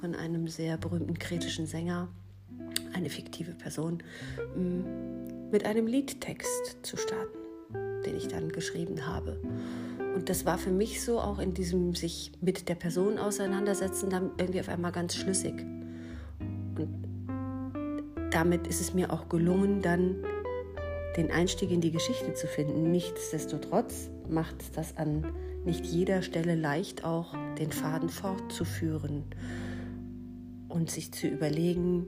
von 0.02 0.14
einem 0.14 0.48
sehr 0.48 0.76
berühmten 0.76 1.18
kritischen 1.18 1.64
Sänger, 1.64 2.08
eine 2.92 3.08
fiktive 3.08 3.52
Person, 3.52 4.02
mm, 4.54 5.50
mit 5.50 5.64
einem 5.64 5.86
Liedtext 5.86 6.76
zu 6.82 6.98
starten, 6.98 7.38
den 8.04 8.18
ich 8.18 8.28
dann 8.28 8.50
geschrieben 8.50 9.06
habe. 9.06 9.40
Und 10.14 10.28
das 10.28 10.44
war 10.44 10.58
für 10.58 10.70
mich 10.70 11.02
so 11.02 11.20
auch 11.20 11.38
in 11.38 11.54
diesem 11.54 11.94
sich 11.94 12.32
mit 12.42 12.68
der 12.68 12.74
Person 12.74 13.16
auseinandersetzen, 13.16 14.10
dann 14.10 14.30
irgendwie 14.36 14.60
auf 14.60 14.68
einmal 14.68 14.92
ganz 14.92 15.14
schlüssig. 15.14 15.54
Und 16.76 17.08
damit 18.30 18.66
ist 18.66 18.82
es 18.82 18.92
mir 18.92 19.10
auch 19.10 19.30
gelungen, 19.30 19.80
dann 19.80 20.16
den 21.16 21.30
Einstieg 21.30 21.70
in 21.70 21.80
die 21.80 21.92
Geschichte 21.92 22.34
zu 22.34 22.46
finden. 22.46 22.90
Nichtsdestotrotz 22.90 24.10
macht 24.28 24.76
das 24.76 24.96
an 24.96 25.26
nicht 25.64 25.84
jeder 25.84 26.22
Stelle 26.22 26.54
leicht, 26.54 27.04
auch 27.04 27.34
den 27.58 27.70
Faden 27.70 28.08
fortzuführen 28.08 29.24
und 30.68 30.90
sich 30.90 31.12
zu 31.12 31.28
überlegen, 31.28 32.06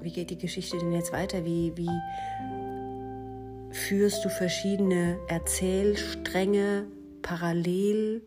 wie 0.00 0.12
geht 0.12 0.30
die 0.30 0.38
Geschichte 0.38 0.78
denn 0.78 0.92
jetzt 0.92 1.12
weiter? 1.12 1.44
Wie, 1.44 1.72
wie 1.76 1.90
führst 3.70 4.24
du 4.24 4.28
verschiedene 4.28 5.18
Erzählstränge 5.28 6.86
parallel, 7.22 8.22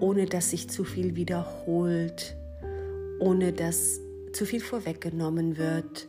ohne 0.00 0.26
dass 0.26 0.50
sich 0.50 0.68
zu 0.68 0.84
viel 0.84 1.14
wiederholt, 1.14 2.36
ohne 3.20 3.52
dass 3.52 4.00
zu 4.32 4.44
viel 4.44 4.60
vorweggenommen 4.60 5.56
wird? 5.56 6.08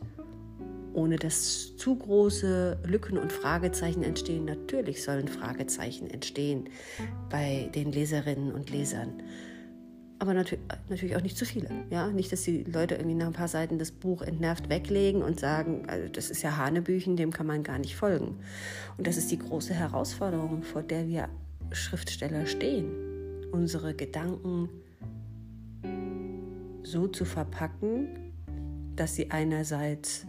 Ohne 0.98 1.16
dass 1.16 1.76
zu 1.76 1.94
große 1.94 2.78
Lücken 2.84 3.18
und 3.18 3.32
Fragezeichen 3.32 4.02
entstehen. 4.02 4.44
Natürlich 4.44 5.04
sollen 5.04 5.28
Fragezeichen 5.28 6.10
entstehen 6.10 6.68
bei 7.30 7.70
den 7.72 7.92
Leserinnen 7.92 8.50
und 8.50 8.70
Lesern. 8.70 9.22
Aber 10.18 10.34
natürlich 10.34 11.14
auch 11.14 11.22
nicht 11.22 11.38
zu 11.38 11.46
viele. 11.46 11.70
Ja? 11.90 12.08
Nicht, 12.08 12.32
dass 12.32 12.42
die 12.42 12.64
Leute 12.64 12.96
irgendwie 12.96 13.14
nach 13.14 13.28
ein 13.28 13.32
paar 13.32 13.46
Seiten 13.46 13.78
das 13.78 13.92
Buch 13.92 14.22
entnervt 14.22 14.68
weglegen 14.68 15.22
und 15.22 15.38
sagen, 15.38 15.84
also 15.86 16.08
das 16.08 16.30
ist 16.30 16.42
ja 16.42 16.56
Hanebüchen, 16.56 17.16
dem 17.16 17.32
kann 17.32 17.46
man 17.46 17.62
gar 17.62 17.78
nicht 17.78 17.94
folgen. 17.94 18.40
Und 18.96 19.06
das 19.06 19.16
ist 19.16 19.30
die 19.30 19.38
große 19.38 19.72
Herausforderung, 19.72 20.64
vor 20.64 20.82
der 20.82 21.06
wir 21.06 21.28
Schriftsteller 21.70 22.46
stehen. 22.46 22.90
Unsere 23.52 23.94
Gedanken 23.94 24.68
so 26.82 27.06
zu 27.06 27.24
verpacken, 27.24 28.32
dass 28.96 29.14
sie 29.14 29.30
einerseits 29.30 30.26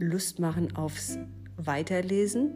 Lust 0.00 0.38
machen 0.38 0.76
aufs 0.76 1.18
Weiterlesen, 1.56 2.50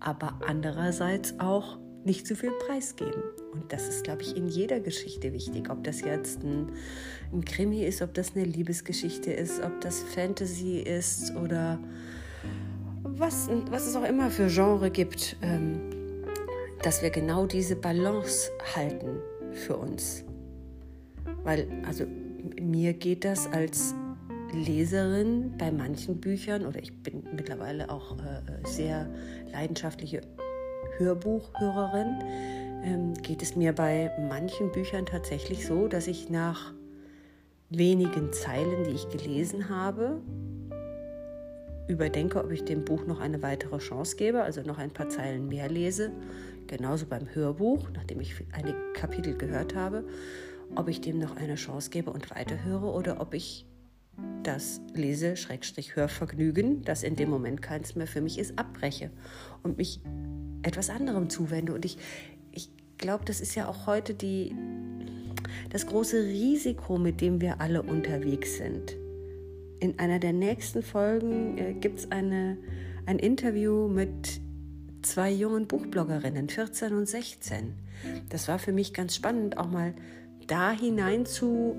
aber 0.00 0.40
andererseits 0.46 1.38
auch 1.38 1.78
nicht 2.04 2.26
zu 2.26 2.34
viel 2.34 2.52
preisgeben. 2.66 3.22
Und 3.52 3.72
das 3.72 3.88
ist, 3.88 4.04
glaube 4.04 4.22
ich, 4.22 4.36
in 4.36 4.48
jeder 4.48 4.80
Geschichte 4.80 5.32
wichtig. 5.32 5.70
Ob 5.70 5.84
das 5.84 6.00
jetzt 6.00 6.42
ein, 6.42 6.72
ein, 7.32 7.44
Krimi 7.44 7.84
ist, 7.84 8.00
ob 8.00 8.14
das 8.14 8.34
eine 8.34 8.44
Liebesgeschichte 8.44 9.32
ist, 9.32 9.62
ob 9.62 9.80
das 9.80 10.00
Fantasy 10.00 10.78
ist 10.78 11.34
oder 11.36 11.78
was, 13.02 13.50
was 13.70 13.86
es 13.86 13.96
auch 13.96 14.08
immer 14.08 14.30
für 14.30 14.46
Genre 14.46 14.90
gibt, 14.90 15.36
ähm, 15.42 15.80
dass 16.82 17.02
wir 17.02 17.10
genau 17.10 17.46
diese 17.46 17.76
Balance 17.76 18.50
halten 18.74 19.20
für 19.52 19.76
uns. 19.76 20.24
Weil, 21.42 21.68
also 21.86 22.06
mir 22.58 22.94
geht 22.94 23.24
das 23.24 23.46
als 23.52 23.94
Leserin 24.52 25.54
bei 25.58 25.70
manchen 25.70 26.20
Büchern 26.20 26.66
oder 26.66 26.80
ich 26.80 27.02
bin 27.02 27.22
mittlerweile 27.34 27.90
auch 27.90 28.16
äh, 28.18 28.66
sehr 28.66 29.08
leidenschaftliche 29.52 30.22
Hörbuchhörerin, 30.98 32.18
ähm, 32.84 33.14
geht 33.14 33.42
es 33.42 33.56
mir 33.56 33.72
bei 33.72 34.10
manchen 34.28 34.72
Büchern 34.72 35.06
tatsächlich 35.06 35.66
so, 35.66 35.88
dass 35.88 36.06
ich 36.06 36.30
nach 36.30 36.72
wenigen 37.70 38.32
Zeilen, 38.32 38.84
die 38.84 38.90
ich 38.90 39.08
gelesen 39.08 39.68
habe, 39.68 40.20
überdenke, 41.88 42.42
ob 42.42 42.50
ich 42.50 42.64
dem 42.64 42.84
Buch 42.84 43.06
noch 43.06 43.20
eine 43.20 43.42
weitere 43.42 43.78
Chance 43.78 44.16
gebe, 44.16 44.42
also 44.42 44.62
noch 44.62 44.78
ein 44.78 44.90
paar 44.90 45.08
Zeilen 45.08 45.48
mehr 45.48 45.68
lese. 45.68 46.12
Genauso 46.66 47.06
beim 47.06 47.26
Hörbuch, 47.34 47.88
nachdem 47.94 48.20
ich 48.20 48.34
einige 48.52 48.78
Kapitel 48.94 49.36
gehört 49.36 49.74
habe, 49.74 50.04
ob 50.76 50.88
ich 50.88 51.00
dem 51.00 51.18
noch 51.18 51.36
eine 51.36 51.56
Chance 51.56 51.90
gebe 51.90 52.12
und 52.12 52.30
weiterhöre 52.30 52.86
oder 52.86 53.20
ob 53.20 53.34
ich 53.34 53.66
das 54.42 54.80
Lese-Hörvergnügen, 54.94 56.82
das 56.82 57.02
in 57.02 57.16
dem 57.16 57.30
Moment 57.30 57.62
keins 57.62 57.94
mehr 57.94 58.06
für 58.06 58.20
mich 58.20 58.38
ist, 58.38 58.58
abbreche 58.58 59.10
und 59.62 59.76
mich 59.78 60.00
etwas 60.62 60.90
anderem 60.90 61.30
zuwende. 61.30 61.74
Und 61.74 61.84
ich, 61.84 61.98
ich 62.52 62.70
glaube, 62.98 63.24
das 63.24 63.40
ist 63.40 63.54
ja 63.54 63.68
auch 63.68 63.86
heute 63.86 64.14
die, 64.14 64.54
das 65.70 65.86
große 65.86 66.24
Risiko, 66.24 66.98
mit 66.98 67.20
dem 67.20 67.40
wir 67.40 67.60
alle 67.60 67.82
unterwegs 67.82 68.56
sind. 68.56 68.96
In 69.80 69.98
einer 69.98 70.18
der 70.18 70.32
nächsten 70.32 70.82
Folgen 70.82 71.56
äh, 71.56 71.74
gibt 71.74 72.00
es 72.00 72.10
ein 72.10 72.58
Interview 73.06 73.88
mit 73.88 74.40
zwei 75.02 75.30
jungen 75.30 75.66
Buchbloggerinnen, 75.66 76.48
14 76.48 76.94
und 76.94 77.08
16. 77.08 77.74
Das 78.28 78.48
war 78.48 78.58
für 78.58 78.72
mich 78.72 78.92
ganz 78.94 79.14
spannend, 79.14 79.58
auch 79.58 79.70
mal 79.70 79.94
da 80.46 80.72
hinein 80.72 81.26
zu 81.26 81.76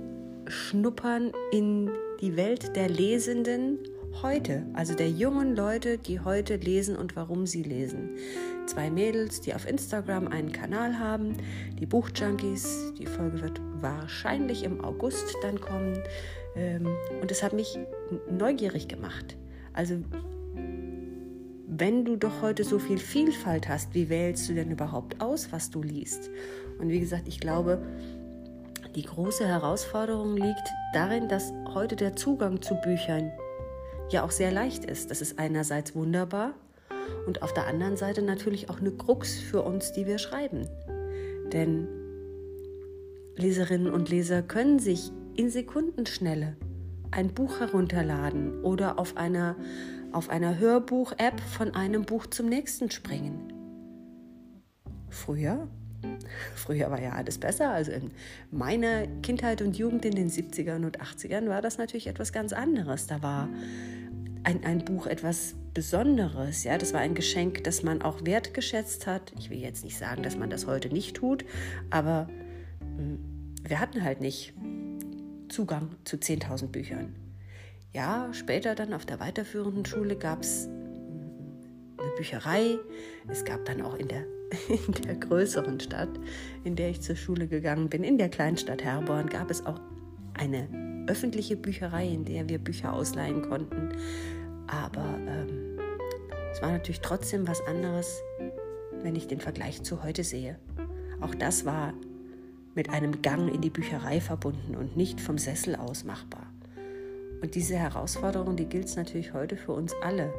schnuppern 0.47 1.31
in 1.51 1.89
die 2.21 2.37
Welt 2.37 2.75
der 2.75 2.87
Lesenden 2.87 3.79
heute, 4.21 4.65
also 4.73 4.93
der 4.93 5.09
jungen 5.09 5.55
Leute, 5.55 5.97
die 5.97 6.19
heute 6.19 6.55
lesen 6.55 6.95
und 6.95 7.15
warum 7.15 7.47
sie 7.47 7.63
lesen. 7.63 8.11
Zwei 8.67 8.91
Mädels, 8.91 9.41
die 9.41 9.55
auf 9.55 9.67
Instagram 9.67 10.27
einen 10.27 10.51
Kanal 10.51 10.99
haben, 10.99 11.35
die 11.79 11.87
Buchjunkies. 11.87 12.93
Die 12.99 13.07
Folge 13.07 13.41
wird 13.41 13.59
wahrscheinlich 13.79 14.63
im 14.63 14.83
August 14.83 15.35
dann 15.41 15.59
kommen. 15.59 15.97
Ähm, 16.55 16.87
und 17.21 17.31
es 17.31 17.41
hat 17.41 17.53
mich 17.53 17.79
neugierig 18.29 18.87
gemacht. 18.87 19.35
Also 19.73 19.95
wenn 21.67 22.05
du 22.05 22.17
doch 22.17 22.41
heute 22.43 22.63
so 22.63 22.77
viel 22.77 22.99
Vielfalt 22.99 23.67
hast, 23.67 23.95
wie 23.95 24.09
wählst 24.09 24.47
du 24.47 24.53
denn 24.53 24.69
überhaupt 24.69 25.21
aus, 25.21 25.51
was 25.51 25.71
du 25.71 25.81
liest? 25.81 26.29
Und 26.77 26.89
wie 26.89 26.99
gesagt, 26.99 27.27
ich 27.27 27.39
glaube, 27.39 27.81
die 28.95 29.03
große 29.03 29.47
Herausforderung 29.47 30.35
liegt 30.35 30.67
darin, 30.93 31.27
dass 31.27 31.53
heute 31.73 31.95
der 31.95 32.15
Zugang 32.15 32.61
zu 32.61 32.75
Büchern 32.75 33.31
ja 34.09 34.23
auch 34.23 34.31
sehr 34.31 34.51
leicht 34.51 34.85
ist. 34.85 35.11
Das 35.11 35.21
ist 35.21 35.39
einerseits 35.39 35.95
wunderbar 35.95 36.53
und 37.25 37.41
auf 37.41 37.53
der 37.53 37.67
anderen 37.67 37.95
Seite 37.95 38.21
natürlich 38.21 38.69
auch 38.69 38.79
eine 38.79 38.91
Krux 38.91 39.39
für 39.39 39.61
uns, 39.61 39.91
die 39.93 40.05
wir 40.05 40.17
schreiben. 40.17 40.67
Denn 41.53 41.87
Leserinnen 43.35 43.91
und 43.91 44.09
Leser 44.09 44.41
können 44.41 44.79
sich 44.79 45.11
in 45.35 45.49
Sekundenschnelle 45.49 46.57
ein 47.11 47.33
Buch 47.33 47.59
herunterladen 47.59 48.61
oder 48.61 48.99
auf 48.99 49.17
einer, 49.17 49.55
auf 50.11 50.29
einer 50.29 50.59
Hörbuch-App 50.59 51.39
von 51.39 51.73
einem 51.73 52.03
Buch 52.03 52.27
zum 52.27 52.47
nächsten 52.47 52.91
springen. 52.91 53.53
Früher 55.09 55.67
Früher 56.55 56.89
war 56.89 57.01
ja 57.01 57.11
alles 57.11 57.37
besser. 57.37 57.71
Also 57.71 57.91
in 57.91 58.11
meiner 58.51 59.07
Kindheit 59.21 59.61
und 59.61 59.77
Jugend 59.77 60.05
in 60.05 60.15
den 60.15 60.29
70ern 60.29 60.85
und 60.85 61.01
80ern 61.01 61.47
war 61.49 61.61
das 61.61 61.77
natürlich 61.77 62.07
etwas 62.07 62.33
ganz 62.33 62.53
anderes. 62.53 63.07
Da 63.07 63.21
war 63.21 63.49
ein, 64.43 64.63
ein 64.63 64.85
Buch 64.85 65.07
etwas 65.07 65.55
Besonderes. 65.73 66.63
Ja, 66.63 66.77
das 66.77 66.93
war 66.93 66.99
ein 66.99 67.15
Geschenk, 67.15 67.63
das 67.63 67.83
man 67.83 68.01
auch 68.01 68.25
wertgeschätzt 68.25 69.07
hat. 69.07 69.31
Ich 69.37 69.49
will 69.49 69.59
jetzt 69.59 69.83
nicht 69.83 69.97
sagen, 69.97 70.23
dass 70.23 70.37
man 70.37 70.49
das 70.49 70.67
heute 70.67 70.89
nicht 70.89 71.15
tut, 71.15 71.45
aber 71.89 72.27
hm, 72.79 73.19
wir 73.63 73.79
hatten 73.79 74.03
halt 74.03 74.21
nicht 74.21 74.53
Zugang 75.49 75.95
zu 76.03 76.17
10.000 76.17 76.67
Büchern. 76.67 77.15
Ja, 77.93 78.29
später 78.33 78.73
dann 78.75 78.93
auf 78.93 79.05
der 79.05 79.19
weiterführenden 79.19 79.85
Schule 79.85 80.15
gab 80.15 80.41
es 80.41 80.69
Bücherei. 82.21 82.77
Es 83.27 83.43
gab 83.45 83.65
dann 83.65 83.81
auch 83.81 83.95
in 83.95 84.07
der, 84.07 84.25
in 84.69 84.93
der 84.93 85.15
größeren 85.15 85.79
Stadt, 85.79 86.09
in 86.63 86.75
der 86.75 86.91
ich 86.91 87.01
zur 87.01 87.15
Schule 87.15 87.47
gegangen 87.47 87.89
bin, 87.89 88.03
in 88.03 88.19
der 88.19 88.29
Kleinstadt 88.29 88.83
Herborn, 88.83 89.27
gab 89.27 89.49
es 89.49 89.65
auch 89.65 89.81
eine 90.35 90.67
öffentliche 91.07 91.57
Bücherei, 91.57 92.07
in 92.07 92.23
der 92.23 92.47
wir 92.47 92.59
Bücher 92.59 92.93
ausleihen 92.93 93.41
konnten. 93.41 93.89
Aber 94.67 95.17
ähm, 95.27 95.79
es 96.51 96.61
war 96.61 96.71
natürlich 96.71 97.01
trotzdem 97.01 97.47
was 97.47 97.59
anderes, 97.65 98.21
wenn 99.01 99.15
ich 99.15 99.25
den 99.25 99.39
Vergleich 99.39 99.81
zu 99.81 100.03
heute 100.03 100.23
sehe. 100.23 100.59
Auch 101.21 101.33
das 101.33 101.65
war 101.65 101.95
mit 102.75 102.91
einem 102.91 103.23
Gang 103.23 103.51
in 103.51 103.61
die 103.61 103.71
Bücherei 103.71 104.21
verbunden 104.21 104.75
und 104.75 104.95
nicht 104.95 105.19
vom 105.19 105.39
Sessel 105.39 105.75
aus 105.75 106.03
machbar. 106.03 106.45
Und 107.41 107.55
diese 107.55 107.77
Herausforderung, 107.77 108.55
die 108.55 108.65
gilt 108.65 108.85
es 108.85 108.95
natürlich 108.95 109.33
heute 109.33 109.57
für 109.57 109.71
uns 109.71 109.95
alle 110.03 110.31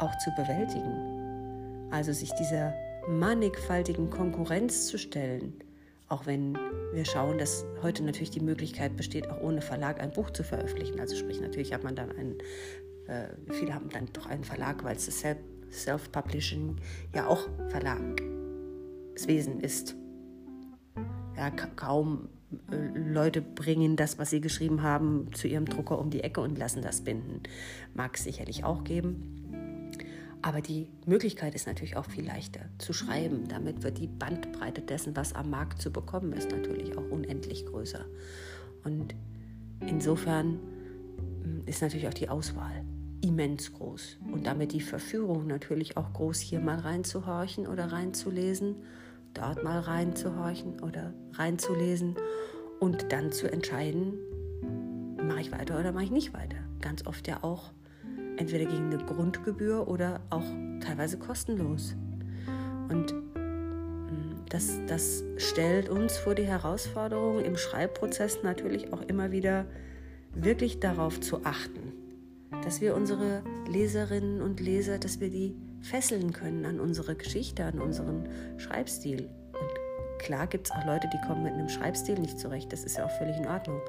auch 0.00 0.16
zu 0.18 0.30
bewältigen. 0.34 1.09
Also 1.90 2.12
sich 2.12 2.32
dieser 2.34 2.74
mannigfaltigen 3.08 4.10
Konkurrenz 4.10 4.86
zu 4.86 4.98
stellen, 4.98 5.54
auch 6.08 6.26
wenn 6.26 6.58
wir 6.92 7.04
schauen, 7.04 7.38
dass 7.38 7.64
heute 7.82 8.02
natürlich 8.02 8.30
die 8.30 8.40
Möglichkeit 8.40 8.96
besteht, 8.96 9.28
auch 9.30 9.40
ohne 9.40 9.62
Verlag 9.62 10.00
ein 10.00 10.12
Buch 10.12 10.30
zu 10.30 10.42
veröffentlichen. 10.42 10.98
Also 11.00 11.16
sprich, 11.16 11.40
natürlich 11.40 11.72
hat 11.72 11.84
man 11.84 11.94
dann 11.94 12.10
einen, 12.10 12.38
äh, 13.06 13.28
viele 13.52 13.74
haben 13.74 13.88
dann 13.90 14.08
doch 14.12 14.26
einen 14.26 14.44
Verlag, 14.44 14.84
weil 14.84 14.96
es 14.96 15.06
das 15.06 15.24
Self-Publishing 15.70 16.76
ja 17.14 17.26
auch 17.26 17.48
Verlagswesen 17.68 19.60
ist. 19.60 19.94
Ja, 21.36 21.50
kaum 21.50 22.28
äh, 22.70 22.98
Leute 22.98 23.40
bringen 23.40 23.96
das, 23.96 24.18
was 24.18 24.30
sie 24.30 24.40
geschrieben 24.40 24.82
haben, 24.82 25.28
zu 25.32 25.48
ihrem 25.48 25.66
Drucker 25.66 25.98
um 25.98 26.10
die 26.10 26.22
Ecke 26.22 26.40
und 26.40 26.58
lassen 26.58 26.82
das 26.82 27.02
binden. 27.02 27.42
Mag 27.94 28.16
es 28.16 28.24
sicherlich 28.24 28.64
auch 28.64 28.84
geben. 28.84 29.39
Aber 30.42 30.60
die 30.60 30.88
Möglichkeit 31.06 31.54
ist 31.54 31.66
natürlich 31.66 31.96
auch 31.96 32.06
viel 32.06 32.26
leichter 32.26 32.60
zu 32.78 32.92
schreiben. 32.92 33.46
Damit 33.48 33.82
wird 33.82 33.98
die 33.98 34.06
Bandbreite 34.06 34.80
dessen, 34.80 35.14
was 35.16 35.34
am 35.34 35.50
Markt 35.50 35.82
zu 35.82 35.92
bekommen 35.92 36.32
ist, 36.32 36.50
natürlich 36.50 36.96
auch 36.96 37.10
unendlich 37.10 37.66
größer. 37.66 38.04
Und 38.84 39.14
insofern 39.80 40.58
hm, 41.42 41.62
ist 41.66 41.82
natürlich 41.82 42.08
auch 42.08 42.14
die 42.14 42.28
Auswahl 42.28 42.84
immens 43.22 43.72
groß 43.74 44.18
und 44.32 44.46
damit 44.46 44.72
die 44.72 44.80
Verführung 44.80 45.46
natürlich 45.46 45.98
auch 45.98 46.12
groß, 46.14 46.40
hier 46.40 46.60
mal 46.60 46.78
reinzuhorchen 46.78 47.66
oder 47.66 47.92
reinzulesen, 47.92 48.76
dort 49.34 49.62
mal 49.62 49.78
reinzuhorchen 49.78 50.80
oder 50.80 51.12
reinzulesen 51.34 52.16
und 52.78 53.12
dann 53.12 53.30
zu 53.30 53.50
entscheiden, 53.52 54.14
mache 55.22 55.40
ich 55.40 55.52
weiter 55.52 55.78
oder 55.78 55.92
mache 55.92 56.04
ich 56.04 56.10
nicht 56.10 56.32
weiter. 56.32 56.56
Ganz 56.80 57.06
oft 57.06 57.28
ja 57.28 57.44
auch 57.44 57.72
entweder 58.40 58.64
gegen 58.64 58.86
eine 58.86 59.04
Grundgebühr 59.04 59.86
oder 59.86 60.20
auch 60.30 60.44
teilweise 60.80 61.18
kostenlos. 61.18 61.94
Und 62.88 63.12
mm, 63.12 64.46
das, 64.48 64.80
das 64.86 65.22
stellt 65.36 65.90
uns 65.90 66.16
vor 66.16 66.34
die 66.34 66.46
Herausforderung, 66.46 67.44
im 67.44 67.56
Schreibprozess 67.56 68.42
natürlich 68.42 68.92
auch 68.92 69.02
immer 69.02 69.30
wieder 69.30 69.66
wirklich 70.34 70.80
darauf 70.80 71.20
zu 71.20 71.44
achten, 71.44 71.92
dass 72.64 72.80
wir 72.80 72.96
unsere 72.96 73.42
Leserinnen 73.68 74.40
und 74.40 74.58
Leser, 74.58 74.98
dass 74.98 75.20
wir 75.20 75.28
die 75.28 75.54
fesseln 75.82 76.32
können 76.32 76.64
an 76.64 76.80
unsere 76.80 77.16
Geschichte, 77.16 77.64
an 77.64 77.78
unseren 77.78 78.26
Schreibstil. 78.56 79.28
Und 79.52 80.18
klar 80.18 80.46
gibt 80.46 80.68
es 80.68 80.72
auch 80.72 80.86
Leute, 80.86 81.08
die 81.12 81.20
kommen 81.26 81.42
mit 81.42 81.52
einem 81.52 81.68
Schreibstil 81.68 82.18
nicht 82.18 82.38
zurecht. 82.38 82.72
Das 82.72 82.84
ist 82.84 82.96
ja 82.96 83.04
auch 83.04 83.10
völlig 83.18 83.36
in 83.36 83.46
Ordnung. 83.46 83.80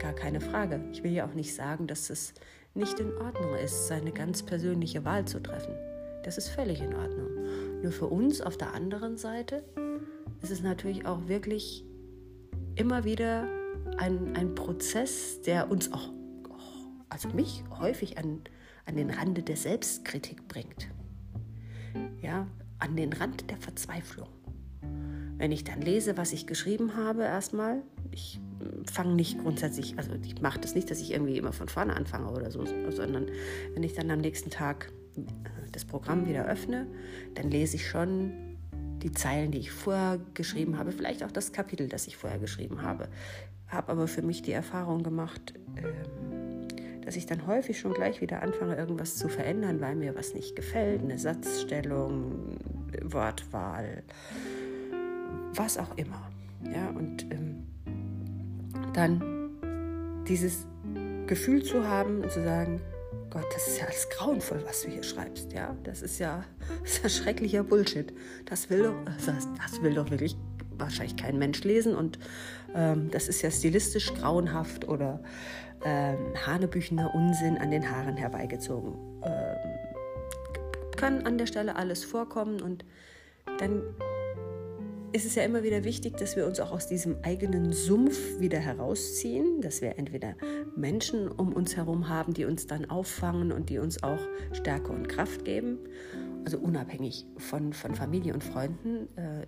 Gar 0.00 0.12
keine 0.12 0.40
Frage. 0.40 0.80
Ich 0.92 1.04
will 1.04 1.12
ja 1.12 1.24
auch 1.24 1.34
nicht 1.34 1.54
sagen, 1.54 1.86
dass 1.86 2.10
es 2.10 2.34
nicht 2.74 2.98
in 3.00 3.12
Ordnung 3.18 3.54
ist, 3.54 3.88
seine 3.88 4.12
ganz 4.12 4.42
persönliche 4.42 5.04
Wahl 5.04 5.24
zu 5.24 5.40
treffen. 5.40 5.74
Das 6.24 6.38
ist 6.38 6.48
völlig 6.48 6.80
in 6.80 6.94
Ordnung. 6.94 7.28
Nur 7.82 7.92
für 7.92 8.06
uns 8.06 8.40
auf 8.40 8.56
der 8.56 8.74
anderen 8.74 9.18
Seite 9.18 9.64
ist 10.40 10.50
es 10.50 10.62
natürlich 10.62 11.06
auch 11.06 11.28
wirklich 11.28 11.84
immer 12.76 13.04
wieder 13.04 13.46
ein, 13.98 14.36
ein 14.36 14.54
Prozess, 14.54 15.42
der 15.42 15.70
uns 15.70 15.92
auch, 15.92 16.10
also 17.08 17.28
mich 17.28 17.64
häufig 17.78 18.18
an, 18.18 18.40
an 18.86 18.96
den 18.96 19.10
Rande 19.10 19.42
der 19.42 19.56
Selbstkritik 19.56 20.48
bringt. 20.48 20.88
Ja, 22.20 22.46
an 22.78 22.96
den 22.96 23.12
Rand 23.12 23.50
der 23.50 23.58
Verzweiflung. 23.58 24.28
Wenn 25.36 25.52
ich 25.52 25.64
dann 25.64 25.82
lese, 25.82 26.16
was 26.16 26.32
ich 26.32 26.46
geschrieben 26.46 26.96
habe, 26.96 27.24
erstmal, 27.24 27.82
ich 28.12 28.40
fange 28.90 29.14
nicht 29.14 29.38
grundsätzlich, 29.38 29.98
also 29.98 30.12
ich 30.24 30.40
mache 30.40 30.60
das 30.60 30.74
nicht, 30.74 30.90
dass 30.90 31.00
ich 31.00 31.12
irgendwie 31.12 31.38
immer 31.38 31.52
von 31.52 31.68
vorne 31.68 31.94
anfange 31.94 32.30
oder 32.30 32.50
so, 32.50 32.64
sondern 32.90 33.26
wenn 33.74 33.82
ich 33.82 33.94
dann 33.94 34.10
am 34.10 34.20
nächsten 34.20 34.50
Tag 34.50 34.92
äh, 35.16 35.20
das 35.72 35.84
Programm 35.84 36.26
wieder 36.26 36.46
öffne, 36.46 36.86
dann 37.34 37.50
lese 37.50 37.76
ich 37.76 37.88
schon 37.88 38.32
die 39.02 39.12
Zeilen, 39.12 39.50
die 39.50 39.58
ich 39.58 39.72
vorher 39.72 40.20
geschrieben 40.34 40.78
habe, 40.78 40.92
vielleicht 40.92 41.24
auch 41.24 41.32
das 41.32 41.52
Kapitel, 41.52 41.88
das 41.88 42.06
ich 42.06 42.16
vorher 42.16 42.38
geschrieben 42.38 42.82
habe. 42.82 43.08
Habe 43.68 43.90
aber 43.92 44.06
für 44.06 44.22
mich 44.22 44.42
die 44.42 44.52
Erfahrung 44.52 45.02
gemacht, 45.02 45.54
ähm, 45.76 46.68
dass 47.04 47.16
ich 47.16 47.26
dann 47.26 47.46
häufig 47.46 47.78
schon 47.78 47.94
gleich 47.94 48.20
wieder 48.20 48.42
anfange, 48.42 48.76
irgendwas 48.76 49.16
zu 49.16 49.28
verändern, 49.28 49.80
weil 49.80 49.96
mir 49.96 50.14
was 50.14 50.34
nicht 50.34 50.54
gefällt, 50.54 51.02
eine 51.02 51.18
Satzstellung, 51.18 52.58
Wortwahl, 53.02 54.04
was 55.54 55.78
auch 55.78 55.96
immer. 55.96 56.30
Ja, 56.72 56.90
und 56.90 57.24
ähm, 57.32 57.64
dann 58.94 60.24
dieses 60.28 60.66
Gefühl 61.26 61.62
zu 61.62 61.86
haben 61.86 62.22
und 62.22 62.30
zu 62.30 62.42
sagen, 62.42 62.80
Gott, 63.30 63.46
das 63.54 63.66
ist 63.66 63.78
ja 63.78 63.86
alles 63.86 64.08
grauenvoll, 64.10 64.62
was 64.66 64.82
du 64.82 64.90
hier 64.90 65.02
schreibst. 65.02 65.52
Ja, 65.52 65.74
das 65.84 66.02
ist 66.02 66.18
ja, 66.18 66.44
das 66.82 66.92
ist 66.92 67.02
ja 67.02 67.08
schrecklicher 67.08 67.64
Bullshit. 67.64 68.12
Das 68.44 68.68
will 68.68 68.82
doch, 68.82 68.94
das, 69.26 69.48
das 69.56 69.82
will 69.82 69.94
doch 69.94 70.10
wirklich 70.10 70.36
wahrscheinlich 70.76 71.16
kein 71.16 71.38
Mensch 71.38 71.62
lesen 71.64 71.94
und 71.94 72.18
ähm, 72.74 73.10
das 73.10 73.28
ist 73.28 73.42
ja 73.42 73.50
stilistisch 73.50 74.12
grauenhaft 74.14 74.88
oder 74.88 75.22
ähm, 75.84 76.18
hanebüchener 76.46 77.14
Unsinn 77.14 77.56
an 77.58 77.70
den 77.70 77.90
Haaren 77.90 78.16
herbeigezogen. 78.16 78.94
Ähm, 79.22 79.56
kann 80.96 81.26
an 81.26 81.38
der 81.38 81.46
Stelle 81.46 81.76
alles 81.76 82.04
vorkommen 82.04 82.60
und 82.60 82.84
dann 83.58 83.82
ist 85.12 85.26
es 85.26 85.34
ja 85.34 85.42
immer 85.42 85.62
wieder 85.62 85.84
wichtig, 85.84 86.16
dass 86.16 86.36
wir 86.36 86.46
uns 86.46 86.58
auch 86.58 86.72
aus 86.72 86.86
diesem 86.86 87.16
eigenen 87.22 87.72
Sumpf 87.72 88.40
wieder 88.40 88.58
herausziehen, 88.58 89.60
dass 89.60 89.82
wir 89.82 89.98
entweder 89.98 90.34
Menschen 90.74 91.28
um 91.28 91.52
uns 91.52 91.76
herum 91.76 92.08
haben, 92.08 92.32
die 92.32 92.46
uns 92.46 92.66
dann 92.66 92.88
auffangen 92.88 93.52
und 93.52 93.68
die 93.68 93.78
uns 93.78 94.02
auch 94.02 94.20
Stärke 94.52 94.90
und 94.90 95.08
Kraft 95.08 95.44
geben. 95.44 95.78
Also 96.44 96.58
unabhängig 96.58 97.26
von, 97.36 97.72
von 97.72 97.94
Familie 97.94 98.32
und 98.32 98.42
Freunden 98.42 99.08
äh, 99.16 99.46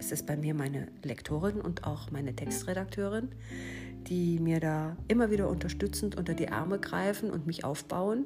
ist 0.00 0.10
es 0.10 0.24
bei 0.24 0.36
mir 0.36 0.54
meine 0.54 0.88
Lektorin 1.04 1.60
und 1.60 1.84
auch 1.84 2.10
meine 2.10 2.34
Textredakteurin, 2.34 3.28
die 4.08 4.40
mir 4.40 4.58
da 4.58 4.96
immer 5.06 5.30
wieder 5.30 5.48
unterstützend 5.48 6.16
unter 6.16 6.34
die 6.34 6.48
Arme 6.48 6.80
greifen 6.80 7.30
und 7.30 7.46
mich 7.46 7.64
aufbauen. 7.64 8.24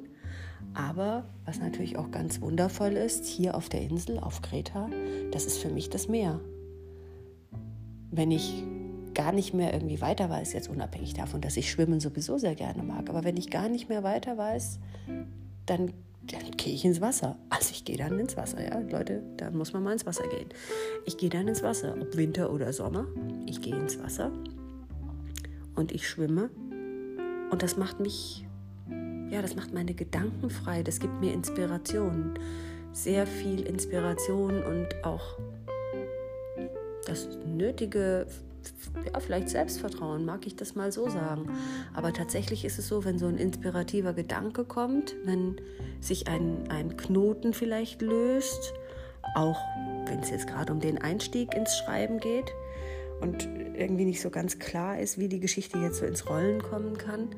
Aber 0.73 1.29
was 1.45 1.59
natürlich 1.59 1.97
auch 1.97 2.09
ganz 2.09 2.41
wundervoll 2.41 2.93
ist, 2.93 3.25
hier 3.25 3.53
auf 3.55 3.69
der 3.69 3.81
Insel, 3.81 4.17
auf 4.17 4.41
Kreta, 4.41 4.89
das 5.31 5.45
ist 5.45 5.59
für 5.59 5.69
mich 5.69 5.89
das 5.89 6.07
Meer 6.07 6.41
wenn 8.15 8.31
ich 8.31 8.63
gar 9.13 9.31
nicht 9.31 9.53
mehr 9.53 9.73
irgendwie 9.73 10.01
weiter 10.01 10.29
weiß, 10.29 10.53
jetzt 10.53 10.69
unabhängig 10.69 11.13
davon, 11.13 11.41
dass 11.41 11.57
ich 11.57 11.69
Schwimmen 11.69 11.99
sowieso 11.99 12.37
sehr 12.37 12.55
gerne 12.55 12.83
mag, 12.83 13.09
aber 13.09 13.23
wenn 13.23 13.37
ich 13.37 13.49
gar 13.49 13.69
nicht 13.69 13.89
mehr 13.89 14.03
weiter 14.03 14.37
weiß, 14.37 14.79
dann, 15.65 15.93
dann 16.21 16.51
gehe 16.57 16.73
ich 16.73 16.85
ins 16.85 17.01
Wasser. 17.01 17.37
Also 17.49 17.71
ich 17.71 17.85
gehe 17.85 17.97
dann 17.97 18.19
ins 18.19 18.37
Wasser, 18.37 18.63
ja, 18.63 18.79
Leute, 18.79 19.23
da 19.37 19.49
muss 19.51 19.73
man 19.73 19.83
mal 19.83 19.93
ins 19.93 20.05
Wasser 20.05 20.27
gehen. 20.27 20.49
Ich 21.05 21.17
gehe 21.17 21.29
dann 21.29 21.47
ins 21.47 21.63
Wasser, 21.63 21.95
ob 21.99 22.15
Winter 22.15 22.51
oder 22.51 22.71
Sommer, 22.73 23.05
ich 23.45 23.61
gehe 23.61 23.75
ins 23.75 23.99
Wasser 23.99 24.31
und 25.75 25.91
ich 25.91 26.07
schwimme. 26.07 26.49
Und 27.51 27.61
das 27.61 27.77
macht 27.77 27.99
mich, 27.99 28.45
ja, 29.29 29.41
das 29.41 29.55
macht 29.55 29.73
meine 29.73 29.93
Gedanken 29.93 30.49
frei, 30.49 30.81
das 30.83 30.99
gibt 30.99 31.19
mir 31.19 31.33
Inspiration, 31.33 32.33
sehr 32.91 33.25
viel 33.27 33.61
Inspiration 33.61 34.63
und 34.63 35.03
auch 35.03 35.37
das 37.05 37.27
nötige, 37.45 38.25
ja, 39.05 39.19
vielleicht 39.19 39.49
Selbstvertrauen, 39.49 40.25
mag 40.25 40.45
ich 40.47 40.55
das 40.55 40.75
mal 40.75 40.91
so 40.91 41.09
sagen. 41.09 41.49
Aber 41.93 42.13
tatsächlich 42.13 42.65
ist 42.65 42.79
es 42.79 42.87
so, 42.87 43.03
wenn 43.05 43.19
so 43.19 43.27
ein 43.27 43.37
inspirativer 43.37 44.13
Gedanke 44.13 44.63
kommt, 44.63 45.15
wenn 45.25 45.57
sich 45.99 46.27
ein, 46.27 46.69
ein 46.69 46.97
Knoten 46.97 47.53
vielleicht 47.53 48.01
löst, 48.01 48.73
auch 49.35 49.59
wenn 50.05 50.19
es 50.19 50.29
jetzt 50.29 50.47
gerade 50.47 50.71
um 50.71 50.79
den 50.79 50.97
Einstieg 51.01 51.53
ins 51.55 51.77
Schreiben 51.77 52.19
geht 52.19 52.51
und 53.21 53.47
irgendwie 53.75 54.05
nicht 54.05 54.21
so 54.21 54.29
ganz 54.29 54.59
klar 54.59 54.99
ist, 54.99 55.17
wie 55.17 55.27
die 55.27 55.39
Geschichte 55.39 55.79
jetzt 55.79 55.97
so 55.97 56.05
ins 56.05 56.29
Rollen 56.29 56.61
kommen 56.61 56.97
kann, 56.97 57.29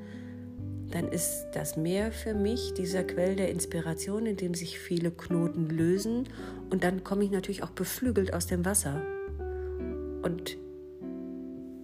dann 0.92 1.08
ist 1.08 1.48
das 1.54 1.78
Meer 1.78 2.12
für 2.12 2.34
mich 2.34 2.74
dieser 2.74 3.04
Quell 3.04 3.36
der 3.36 3.50
Inspiration, 3.50 4.26
in 4.26 4.38
dem 4.38 4.54
sich 4.54 4.80
viele 4.80 5.12
Knoten 5.12 5.70
lösen 5.70 6.30
und 6.70 6.84
dann 6.84 7.04
komme 7.04 7.24
ich 7.24 7.32
natürlich 7.32 7.64
auch 7.64 7.72
beflügelt 7.72 8.34
aus 8.34 8.48
dem 8.48 8.66
Wasser 8.66 9.02
und 10.26 10.58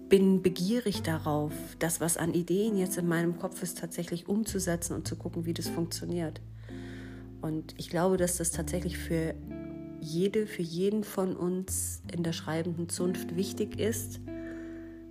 bin 0.08 0.42
begierig 0.42 1.02
darauf, 1.02 1.52
das, 1.78 2.00
was 2.00 2.16
an 2.16 2.34
Ideen 2.34 2.76
jetzt 2.76 2.98
in 2.98 3.06
meinem 3.06 3.38
Kopf 3.38 3.62
ist, 3.62 3.78
tatsächlich 3.78 4.28
umzusetzen 4.28 4.94
und 4.94 5.06
zu 5.08 5.16
gucken, 5.16 5.46
wie 5.46 5.54
das 5.54 5.68
funktioniert. 5.68 6.40
Und 7.40 7.74
ich 7.78 7.88
glaube, 7.88 8.16
dass 8.16 8.36
das 8.36 8.50
tatsächlich 8.50 8.98
für 8.98 9.34
jede, 10.00 10.46
für 10.46 10.62
jeden 10.62 11.04
von 11.04 11.36
uns 11.36 12.02
in 12.12 12.24
der 12.24 12.32
schreibenden 12.32 12.88
Zunft 12.88 13.36
wichtig 13.36 13.78
ist, 13.78 14.20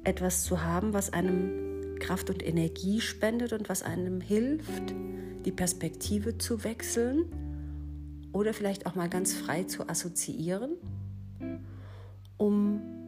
etwas 0.03 0.43
zu 0.43 0.61
haben, 0.63 0.93
was 0.93 1.13
einem 1.13 1.95
Kraft 1.99 2.29
und 2.29 2.45
Energie 2.45 2.99
spendet 2.99 3.53
und 3.53 3.69
was 3.69 3.81
einem 3.81 4.19
hilft, 4.19 4.93
die 5.45 5.51
Perspektive 5.51 6.37
zu 6.37 6.65
wechseln 6.65 7.25
oder 8.33 8.53
vielleicht 8.53 8.85
auch 8.85 8.95
mal 8.95 9.09
ganz 9.09 9.33
frei 9.33 9.63
zu 9.63 9.87
assoziieren, 9.87 10.73
um 12.37 13.00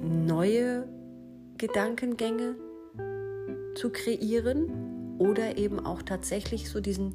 neue 0.00 0.88
Gedankengänge 1.58 2.56
zu 3.74 3.90
kreieren 3.90 5.16
oder 5.18 5.58
eben 5.58 5.78
auch 5.78 6.02
tatsächlich 6.02 6.70
so 6.70 6.80
diesen, 6.80 7.14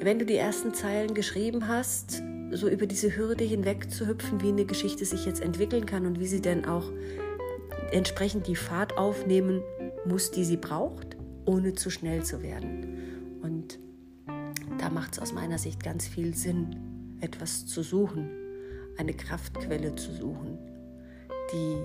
wenn 0.00 0.18
du 0.18 0.26
die 0.26 0.36
ersten 0.36 0.74
Zeilen 0.74 1.14
geschrieben 1.14 1.68
hast, 1.68 2.22
so 2.50 2.68
über 2.68 2.86
diese 2.86 3.16
Hürde 3.16 3.44
hinweg 3.44 3.90
zu 3.90 4.06
hüpfen, 4.06 4.42
wie 4.42 4.48
eine 4.48 4.64
Geschichte 4.64 5.04
sich 5.04 5.24
jetzt 5.24 5.40
entwickeln 5.40 5.86
kann 5.86 6.06
und 6.06 6.18
wie 6.18 6.26
sie 6.26 6.42
dann 6.42 6.64
auch 6.64 6.90
entsprechend 7.92 8.46
die 8.46 8.56
Fahrt 8.56 8.98
aufnehmen 8.98 9.62
muss, 10.04 10.30
die 10.30 10.44
sie 10.44 10.56
braucht, 10.56 11.16
ohne 11.44 11.74
zu 11.74 11.90
schnell 11.90 12.24
zu 12.24 12.42
werden. 12.42 13.38
Und 13.42 13.78
da 14.78 14.90
macht 14.90 15.14
es 15.14 15.18
aus 15.18 15.32
meiner 15.32 15.58
Sicht 15.58 15.82
ganz 15.82 16.06
viel 16.06 16.34
Sinn, 16.34 16.76
etwas 17.20 17.66
zu 17.66 17.82
suchen, 17.82 18.28
eine 18.96 19.14
Kraftquelle 19.14 19.94
zu 19.94 20.12
suchen, 20.12 20.58
die 21.52 21.76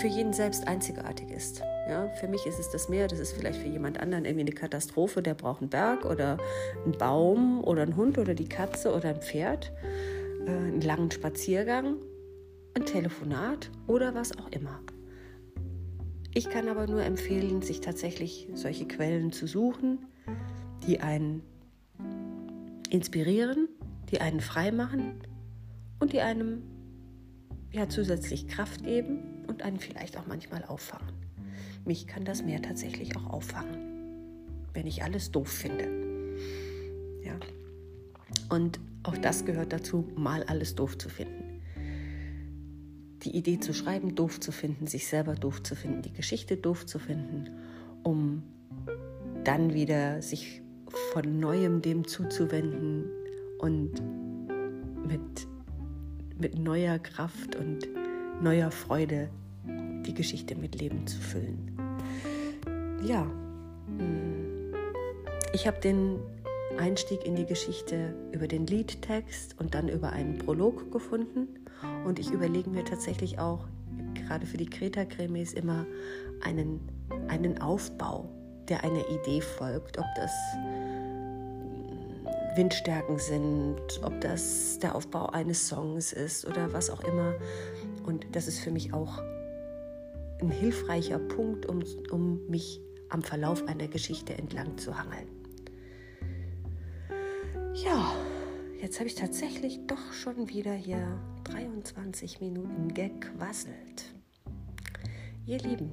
für 0.00 0.06
jeden 0.06 0.32
selbst 0.32 0.66
einzigartig 0.66 1.30
ist. 1.30 1.62
Ja, 1.88 2.08
für 2.20 2.28
mich 2.28 2.46
ist 2.46 2.58
es 2.58 2.70
das 2.70 2.88
Meer, 2.88 3.08
das 3.08 3.18
ist 3.18 3.32
vielleicht 3.32 3.60
für 3.60 3.68
jemand 3.68 4.00
anderen 4.00 4.24
irgendwie 4.24 4.46
eine 4.46 4.52
Katastrophe, 4.52 5.22
der 5.22 5.34
braucht 5.34 5.60
einen 5.60 5.70
Berg 5.70 6.04
oder 6.04 6.38
einen 6.84 6.96
Baum 6.96 7.62
oder 7.62 7.82
einen 7.82 7.96
Hund 7.96 8.16
oder 8.16 8.34
die 8.34 8.48
Katze 8.48 8.94
oder 8.94 9.10
ein 9.10 9.20
Pferd, 9.20 9.72
äh, 10.46 10.50
einen 10.50 10.80
langen 10.80 11.10
Spaziergang, 11.10 11.96
ein 12.74 12.86
Telefonat 12.86 13.70
oder 13.86 14.14
was 14.14 14.36
auch 14.38 14.50
immer. 14.50 14.80
Ich 16.32 16.48
kann 16.48 16.68
aber 16.68 16.86
nur 16.86 17.02
empfehlen, 17.02 17.60
sich 17.60 17.80
tatsächlich 17.80 18.48
solche 18.54 18.86
Quellen 18.86 19.32
zu 19.32 19.46
suchen, 19.48 20.06
die 20.86 21.00
einen 21.00 21.42
inspirieren, 22.88 23.68
die 24.10 24.20
einen 24.20 24.40
frei 24.40 24.70
machen 24.70 25.20
und 25.98 26.12
die 26.12 26.20
einem 26.20 26.62
ja 27.72 27.88
zusätzlich 27.88 28.48
Kraft 28.48 28.84
geben 28.84 29.44
und 29.46 29.62
einen 29.62 29.78
vielleicht 29.78 30.16
auch 30.16 30.26
manchmal 30.26 30.64
auffangen. 30.64 31.12
Mich 31.84 32.06
kann 32.06 32.24
das 32.24 32.42
Meer 32.42 32.62
tatsächlich 32.62 33.16
auch 33.16 33.26
auffangen, 33.26 33.78
wenn 34.74 34.86
ich 34.86 35.02
alles 35.02 35.30
doof 35.30 35.48
finde. 35.48 35.84
Ja. 37.24 37.38
Und 38.48 38.80
auch 39.02 39.16
das 39.16 39.44
gehört 39.44 39.72
dazu, 39.72 40.08
mal 40.16 40.42
alles 40.44 40.74
doof 40.74 40.98
zu 40.98 41.08
finden. 41.08 41.62
Die 43.22 43.36
Idee 43.36 43.60
zu 43.60 43.72
schreiben, 43.72 44.14
doof 44.14 44.40
zu 44.40 44.50
finden, 44.50 44.86
sich 44.86 45.06
selber 45.06 45.34
doof 45.34 45.62
zu 45.62 45.74
finden, 45.74 46.02
die 46.02 46.12
Geschichte 46.12 46.56
doof 46.56 46.86
zu 46.86 46.98
finden, 46.98 47.50
um 48.02 48.42
dann 49.44 49.74
wieder 49.74 50.22
sich 50.22 50.62
von 51.12 51.38
neuem 51.38 51.82
dem 51.82 52.06
zuzuwenden 52.06 53.10
und 53.58 53.92
mit 55.06 55.46
mit 56.40 56.58
neuer 56.58 56.98
Kraft 56.98 57.56
und 57.56 57.88
neuer 58.42 58.70
Freude 58.70 59.28
die 60.06 60.14
Geschichte 60.14 60.56
mit 60.56 60.80
Leben 60.80 61.06
zu 61.06 61.20
füllen. 61.20 61.76
Ja, 63.02 63.24
mm, 63.24 64.74
ich 65.52 65.66
habe 65.66 65.78
den 65.80 66.18
Einstieg 66.78 67.24
in 67.24 67.36
die 67.36 67.44
Geschichte 67.44 68.14
über 68.32 68.48
den 68.48 68.66
Liedtext 68.66 69.58
und 69.60 69.74
dann 69.74 69.88
über 69.88 70.10
einen 70.10 70.38
Prolog 70.38 70.90
gefunden. 70.90 71.48
Und 72.04 72.18
ich 72.18 72.30
überlege 72.30 72.70
mir 72.70 72.84
tatsächlich 72.84 73.38
auch, 73.38 73.66
gerade 74.14 74.46
für 74.46 74.56
die 74.56 74.66
Kreta-Krimis, 74.66 75.52
immer 75.52 75.86
einen, 76.42 76.80
einen 77.28 77.60
Aufbau, 77.60 78.28
der 78.68 78.84
einer 78.84 79.08
Idee 79.08 79.40
folgt. 79.40 79.98
Ob 79.98 80.06
das 80.16 80.32
Windstärken 82.56 83.18
sind, 83.18 83.80
ob 84.02 84.20
das 84.20 84.78
der 84.80 84.94
Aufbau 84.94 85.26
eines 85.26 85.68
Songs 85.68 86.12
ist 86.12 86.46
oder 86.46 86.72
was 86.72 86.90
auch 86.90 87.02
immer. 87.04 87.34
Und 88.04 88.26
das 88.32 88.48
ist 88.48 88.60
für 88.60 88.70
mich 88.70 88.92
auch 88.92 89.22
ein 90.40 90.50
hilfreicher 90.50 91.18
Punkt, 91.18 91.66
um, 91.66 91.82
um 92.10 92.46
mich 92.48 92.80
am 93.08 93.22
Verlauf 93.22 93.66
einer 93.66 93.88
Geschichte 93.88 94.36
entlang 94.36 94.78
zu 94.78 94.98
hangeln. 94.98 95.28
Ja, 97.74 98.12
jetzt 98.80 98.98
habe 98.98 99.08
ich 99.08 99.14
tatsächlich 99.14 99.80
doch 99.86 100.12
schon 100.12 100.48
wieder 100.48 100.72
hier 100.72 101.18
23 101.44 102.40
Minuten 102.40 102.92
gequasselt. 102.94 104.14
Ihr 105.46 105.58
Lieben, 105.58 105.90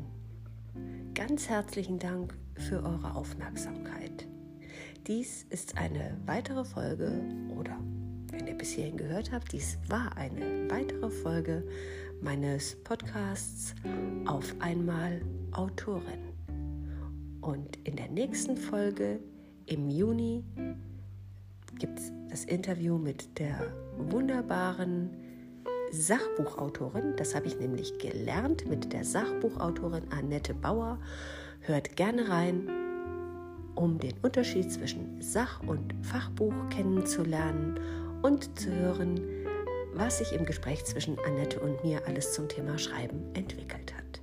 ganz 1.14 1.50
herzlichen 1.50 2.00
Dank 2.00 2.36
für 2.56 2.84
eure 2.84 3.16
Aufmerksamkeit. 3.16 4.07
Dies 5.08 5.46
ist 5.50 5.78
eine 5.78 6.18
weitere 6.26 6.66
Folge 6.66 7.10
oder 7.58 7.80
wenn 8.30 8.46
ihr 8.46 8.56
bis 8.56 8.72
hierhin 8.72 8.98
gehört 8.98 9.32
habt, 9.32 9.54
dies 9.54 9.78
war 9.88 10.18
eine 10.18 10.70
weitere 10.70 11.10
Folge 11.10 11.64
meines 12.22 12.76
Podcasts 12.84 13.74
Auf 14.26 14.54
einmal 14.60 15.22
Autorin. 15.54 16.34
Und 17.40 17.78
in 17.86 17.96
der 17.96 18.10
nächsten 18.10 18.58
Folge 18.58 19.22
im 19.68 19.90
Juni 19.90 20.44
gibt 21.80 22.00
es 22.00 22.12
das 22.30 22.44
Interview 22.44 22.98
mit 22.98 23.40
der 23.40 23.72
wunderbaren 23.98 25.10
Sachbuchautorin. 25.92 27.16
Das 27.16 27.34
habe 27.34 27.48
ich 27.48 27.58
nämlich 27.58 27.98
gelernt 28.00 28.68
mit 28.68 28.92
der 28.92 29.06
Sachbuchautorin 29.06 30.12
Annette 30.12 30.54
Bauer. 30.54 31.00
Hört 31.62 31.96
gerne 31.96 32.28
rein 32.28 32.77
um 33.78 34.00
den 34.00 34.14
Unterschied 34.22 34.72
zwischen 34.72 35.22
Sach- 35.22 35.62
und 35.64 35.94
Fachbuch 36.02 36.54
kennenzulernen 36.70 37.80
und 38.22 38.60
zu 38.60 38.72
hören, 38.72 39.22
was 39.94 40.18
sich 40.18 40.34
im 40.34 40.46
Gespräch 40.46 40.84
zwischen 40.86 41.18
Annette 41.20 41.60
und 41.60 41.84
mir 41.84 42.06
alles 42.06 42.34
zum 42.34 42.48
Thema 42.48 42.78
Schreiben 42.78 43.24
entwickelt 43.34 43.94
hat. 43.96 44.22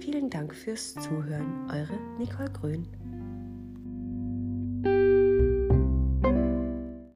Vielen 0.00 0.30
Dank 0.30 0.54
fürs 0.54 0.94
Zuhören, 0.94 1.70
eure 1.70 1.98
Nicole 2.18 2.50
Grün. 2.50 2.86